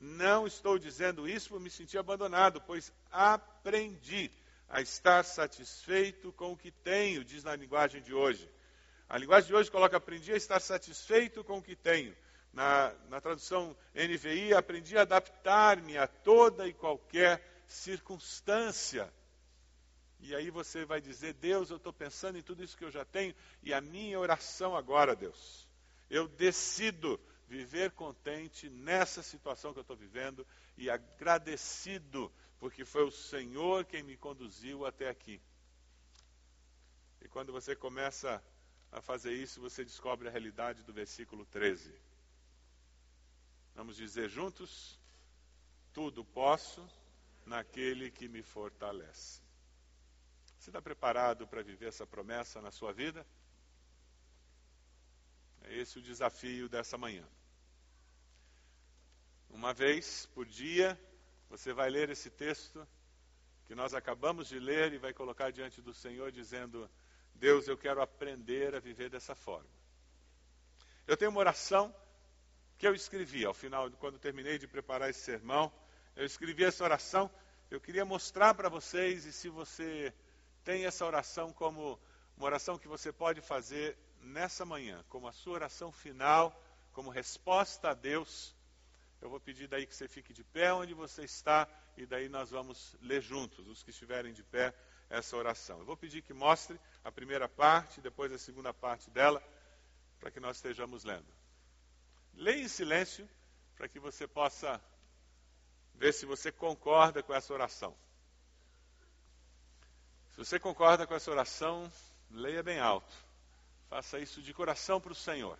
Não 0.00 0.46
estou 0.46 0.78
dizendo 0.78 1.28
isso 1.28 1.48
por 1.48 1.60
me 1.60 1.70
sentir 1.70 1.98
abandonado, 1.98 2.60
pois 2.60 2.92
aprendi 3.10 4.30
a 4.68 4.80
estar 4.80 5.24
satisfeito 5.24 6.32
com 6.32 6.52
o 6.52 6.56
que 6.56 6.70
tenho, 6.70 7.24
diz 7.24 7.42
na 7.42 7.56
linguagem 7.56 8.00
de 8.00 8.14
hoje. 8.14 8.48
A 9.08 9.18
linguagem 9.18 9.48
de 9.48 9.54
hoje 9.54 9.70
coloca 9.70 9.96
aprendi 9.96 10.32
a 10.32 10.36
estar 10.36 10.60
satisfeito 10.60 11.42
com 11.42 11.58
o 11.58 11.62
que 11.62 11.74
tenho. 11.74 12.14
Na, 12.52 12.94
na 13.08 13.20
tradução 13.20 13.76
NVI, 13.94 14.54
aprendi 14.54 14.96
a 14.96 15.02
adaptar-me 15.02 15.96
a 15.96 16.06
toda 16.06 16.66
e 16.68 16.72
qualquer 16.72 17.42
circunstância. 17.66 19.12
E 20.20 20.34
aí 20.34 20.50
você 20.50 20.84
vai 20.84 21.00
dizer: 21.00 21.34
Deus, 21.34 21.70
eu 21.70 21.76
estou 21.76 21.92
pensando 21.92 22.38
em 22.38 22.42
tudo 22.42 22.62
isso 22.62 22.76
que 22.76 22.84
eu 22.84 22.90
já 22.90 23.04
tenho, 23.04 23.34
e 23.62 23.72
a 23.72 23.80
minha 23.80 24.18
oração 24.18 24.76
agora, 24.76 25.14
Deus, 25.14 25.68
eu 26.10 26.28
decido 26.28 27.18
viver 27.48 27.90
contente 27.92 28.68
nessa 28.68 29.22
situação 29.22 29.72
que 29.72 29.78
eu 29.78 29.82
estou 29.82 29.96
vivendo 29.96 30.46
e 30.76 30.90
agradecido, 30.90 32.30
porque 32.60 32.84
foi 32.84 33.04
o 33.04 33.10
Senhor 33.10 33.84
quem 33.84 34.02
me 34.02 34.16
conduziu 34.16 34.84
até 34.84 35.08
aqui. 35.08 35.40
E 37.22 37.28
quando 37.28 37.52
você 37.52 37.74
começa 37.74 38.42
a 38.92 39.00
fazer 39.00 39.32
isso, 39.32 39.60
você 39.60 39.84
descobre 39.84 40.28
a 40.28 40.30
realidade 40.30 40.82
do 40.84 40.92
versículo 40.92 41.44
13. 41.46 41.92
Vamos 43.74 43.96
dizer 43.96 44.28
juntos? 44.28 44.98
Tudo 45.92 46.24
posso 46.24 46.86
naquele 47.46 48.10
que 48.10 48.28
me 48.28 48.42
fortalece. 48.42 49.40
Você 50.58 50.70
está 50.70 50.82
preparado 50.82 51.46
para 51.46 51.62
viver 51.62 51.86
essa 51.86 52.06
promessa 52.06 52.60
na 52.60 52.70
sua 52.70 52.92
vida? 52.92 53.26
É 55.62 55.74
esse 55.76 55.98
o 55.98 56.02
desafio 56.02 56.68
dessa 56.68 56.98
manhã. 56.98 57.26
Uma 59.50 59.72
vez 59.72 60.26
por 60.34 60.46
dia, 60.46 60.98
você 61.48 61.72
vai 61.72 61.90
ler 61.90 62.10
esse 62.10 62.30
texto 62.30 62.86
que 63.66 63.74
nós 63.74 63.94
acabamos 63.94 64.48
de 64.48 64.58
ler 64.58 64.92
e 64.92 64.98
vai 64.98 65.12
colocar 65.12 65.50
diante 65.50 65.80
do 65.82 65.92
Senhor, 65.92 66.30
dizendo: 66.30 66.88
Deus, 67.34 67.68
eu 67.68 67.76
quero 67.76 68.00
aprender 68.00 68.74
a 68.74 68.80
viver 68.80 69.10
dessa 69.10 69.34
forma. 69.34 69.68
Eu 71.06 71.16
tenho 71.16 71.30
uma 71.30 71.40
oração 71.40 71.94
que 72.76 72.86
eu 72.86 72.94
escrevi 72.94 73.44
ao 73.44 73.54
final, 73.54 73.90
quando 73.92 74.18
terminei 74.18 74.58
de 74.58 74.66
preparar 74.66 75.10
esse 75.10 75.20
sermão. 75.20 75.72
Eu 76.14 76.24
escrevi 76.24 76.64
essa 76.64 76.84
oração. 76.84 77.30
Eu 77.70 77.80
queria 77.80 78.04
mostrar 78.04 78.54
para 78.54 78.68
vocês, 78.68 79.24
e 79.24 79.32
se 79.32 79.48
você 79.48 80.12
tem 80.64 80.84
essa 80.84 81.04
oração 81.04 81.52
como 81.52 81.98
uma 82.36 82.46
oração 82.46 82.78
que 82.78 82.86
você 82.86 83.12
pode 83.12 83.40
fazer 83.40 83.96
nessa 84.20 84.64
manhã, 84.64 85.04
como 85.08 85.26
a 85.26 85.32
sua 85.32 85.54
oração 85.54 85.90
final, 85.90 86.62
como 86.92 87.10
resposta 87.10 87.90
a 87.90 87.94
Deus 87.94 88.54
eu 89.20 89.28
vou 89.28 89.40
pedir 89.40 89.66
daí 89.66 89.86
que 89.86 89.94
você 89.94 90.06
fique 90.06 90.32
de 90.32 90.44
pé 90.44 90.72
onde 90.72 90.94
você 90.94 91.24
está 91.24 91.68
e 91.96 92.06
daí 92.06 92.28
nós 92.28 92.50
vamos 92.50 92.96
ler 93.00 93.20
juntos, 93.20 93.66
os 93.66 93.82
que 93.82 93.90
estiverem 93.90 94.32
de 94.32 94.42
pé, 94.42 94.72
essa 95.10 95.36
oração. 95.36 95.80
Eu 95.80 95.84
vou 95.84 95.96
pedir 95.96 96.22
que 96.22 96.32
mostre 96.32 96.78
a 97.02 97.10
primeira 97.10 97.48
parte, 97.48 98.00
depois 98.00 98.32
a 98.32 98.38
segunda 98.38 98.72
parte 98.72 99.10
dela, 99.10 99.42
para 100.20 100.30
que 100.30 100.38
nós 100.38 100.56
estejamos 100.56 101.04
lendo. 101.04 101.26
Leia 102.34 102.62
em 102.62 102.68
silêncio 102.68 103.28
para 103.76 103.88
que 103.88 103.98
você 103.98 104.26
possa 104.26 104.80
ver 105.94 106.12
se 106.12 106.24
você 106.24 106.52
concorda 106.52 107.22
com 107.22 107.34
essa 107.34 107.52
oração. 107.52 107.96
Se 110.30 110.36
você 110.38 110.60
concorda 110.60 111.06
com 111.06 111.14
essa 111.14 111.30
oração, 111.30 111.90
leia 112.30 112.62
bem 112.62 112.78
alto. 112.78 113.12
Faça 113.88 114.20
isso 114.20 114.40
de 114.40 114.54
coração 114.54 115.00
para 115.00 115.10
o 115.10 115.16
Senhor. 115.16 115.58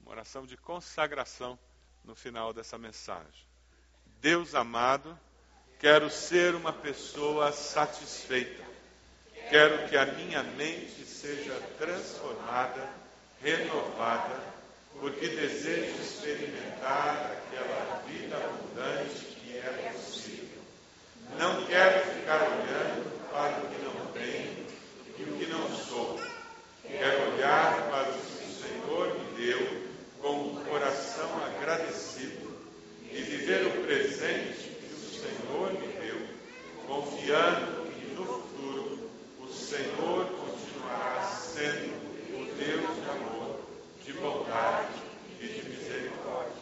Uma 0.00 0.10
oração 0.10 0.44
de 0.44 0.56
consagração 0.56 1.56
no 2.04 2.14
final 2.14 2.52
dessa 2.52 2.78
mensagem. 2.78 3.46
Deus 4.20 4.54
amado, 4.54 5.18
quero 5.78 6.08
ser 6.10 6.54
uma 6.54 6.72
pessoa 6.72 7.52
satisfeita. 7.52 8.62
Quero 9.50 9.88
que 9.88 9.96
a 9.96 10.06
minha 10.06 10.42
mente 10.42 11.04
seja 11.04 11.54
transformada, 11.78 12.88
renovada, 13.42 14.40
porque 15.00 15.26
desejo 15.26 16.00
experimentar 16.00 17.32
aquela 17.32 18.02
vida 18.06 18.36
abundante 18.36 19.24
que 19.24 19.58
é 19.58 19.92
possível. 19.92 20.62
Não 21.38 21.66
quero 21.66 22.06
ficar 22.14 22.42
olhando 22.42 23.30
para 23.30 23.58
o 23.58 23.68
que 23.68 23.82
não 23.82 24.06
tenho 24.12 24.66
e 25.18 25.22
o 25.24 25.38
que 25.38 25.46
não 25.46 25.76
sou. 25.76 26.20
Quero 26.82 27.32
olhar 27.32 27.90
para 27.90 28.10
o 28.10 28.12
que 28.12 28.44
o 28.44 28.52
Senhor 28.52 29.18
me 29.18 29.36
deu 29.36 29.81
coração 31.12 31.30
agradecido 31.44 32.56
e 33.10 33.20
viver 33.20 33.66
o 33.66 33.84
presente 33.84 34.70
que 34.70 34.94
o 34.94 34.98
Senhor 34.98 35.72
me 35.72 35.86
deu, 36.00 36.26
confiando 36.86 37.90
que 37.92 38.14
no 38.14 38.24
futuro 38.24 39.10
o 39.40 39.48
Senhor 39.48 40.26
continuará 40.26 41.22
sendo 41.24 41.92
o 42.32 42.54
Deus 42.54 42.96
de 42.96 43.10
amor, 43.10 43.60
de 44.04 44.12
bondade 44.14 45.02
e 45.40 45.46
de 45.46 45.68
misericórdia. 45.68 46.52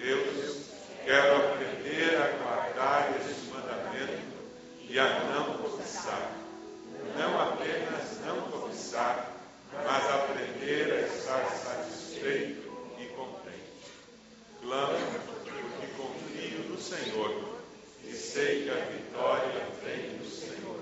Deus, 0.00 0.56
quero 1.04 1.36
aprender 1.36 2.16
a 2.16 2.42
guardar 2.42 3.16
este 3.20 3.50
mandamento 3.50 4.22
e 4.88 4.98
a 4.98 5.20
não 5.32 5.58
cobiçar. 5.58 6.32
Não 7.16 7.40
apenas 7.40 8.20
não 8.24 8.40
cobiçar, 8.42 9.27
Senhor, 16.88 17.58
e 18.02 18.12
sei 18.14 18.64
que 18.64 18.70
a 18.70 18.76
vitória 18.86 19.66
vem 19.84 20.16
do 20.16 20.24
Senhor. 20.24 20.80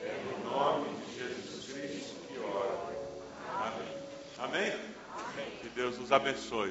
É 0.00 0.16
no 0.30 0.48
nome 0.48 0.88
de 1.00 1.18
Jesus 1.18 1.72
Cristo 1.72 2.14
que 2.28 2.38
oro. 2.38 2.78
Amém. 3.48 3.88
Amém? 4.38 4.72
Amém. 5.16 5.50
Que 5.60 5.68
Deus 5.70 5.98
os 5.98 6.12
abençoe. 6.12 6.70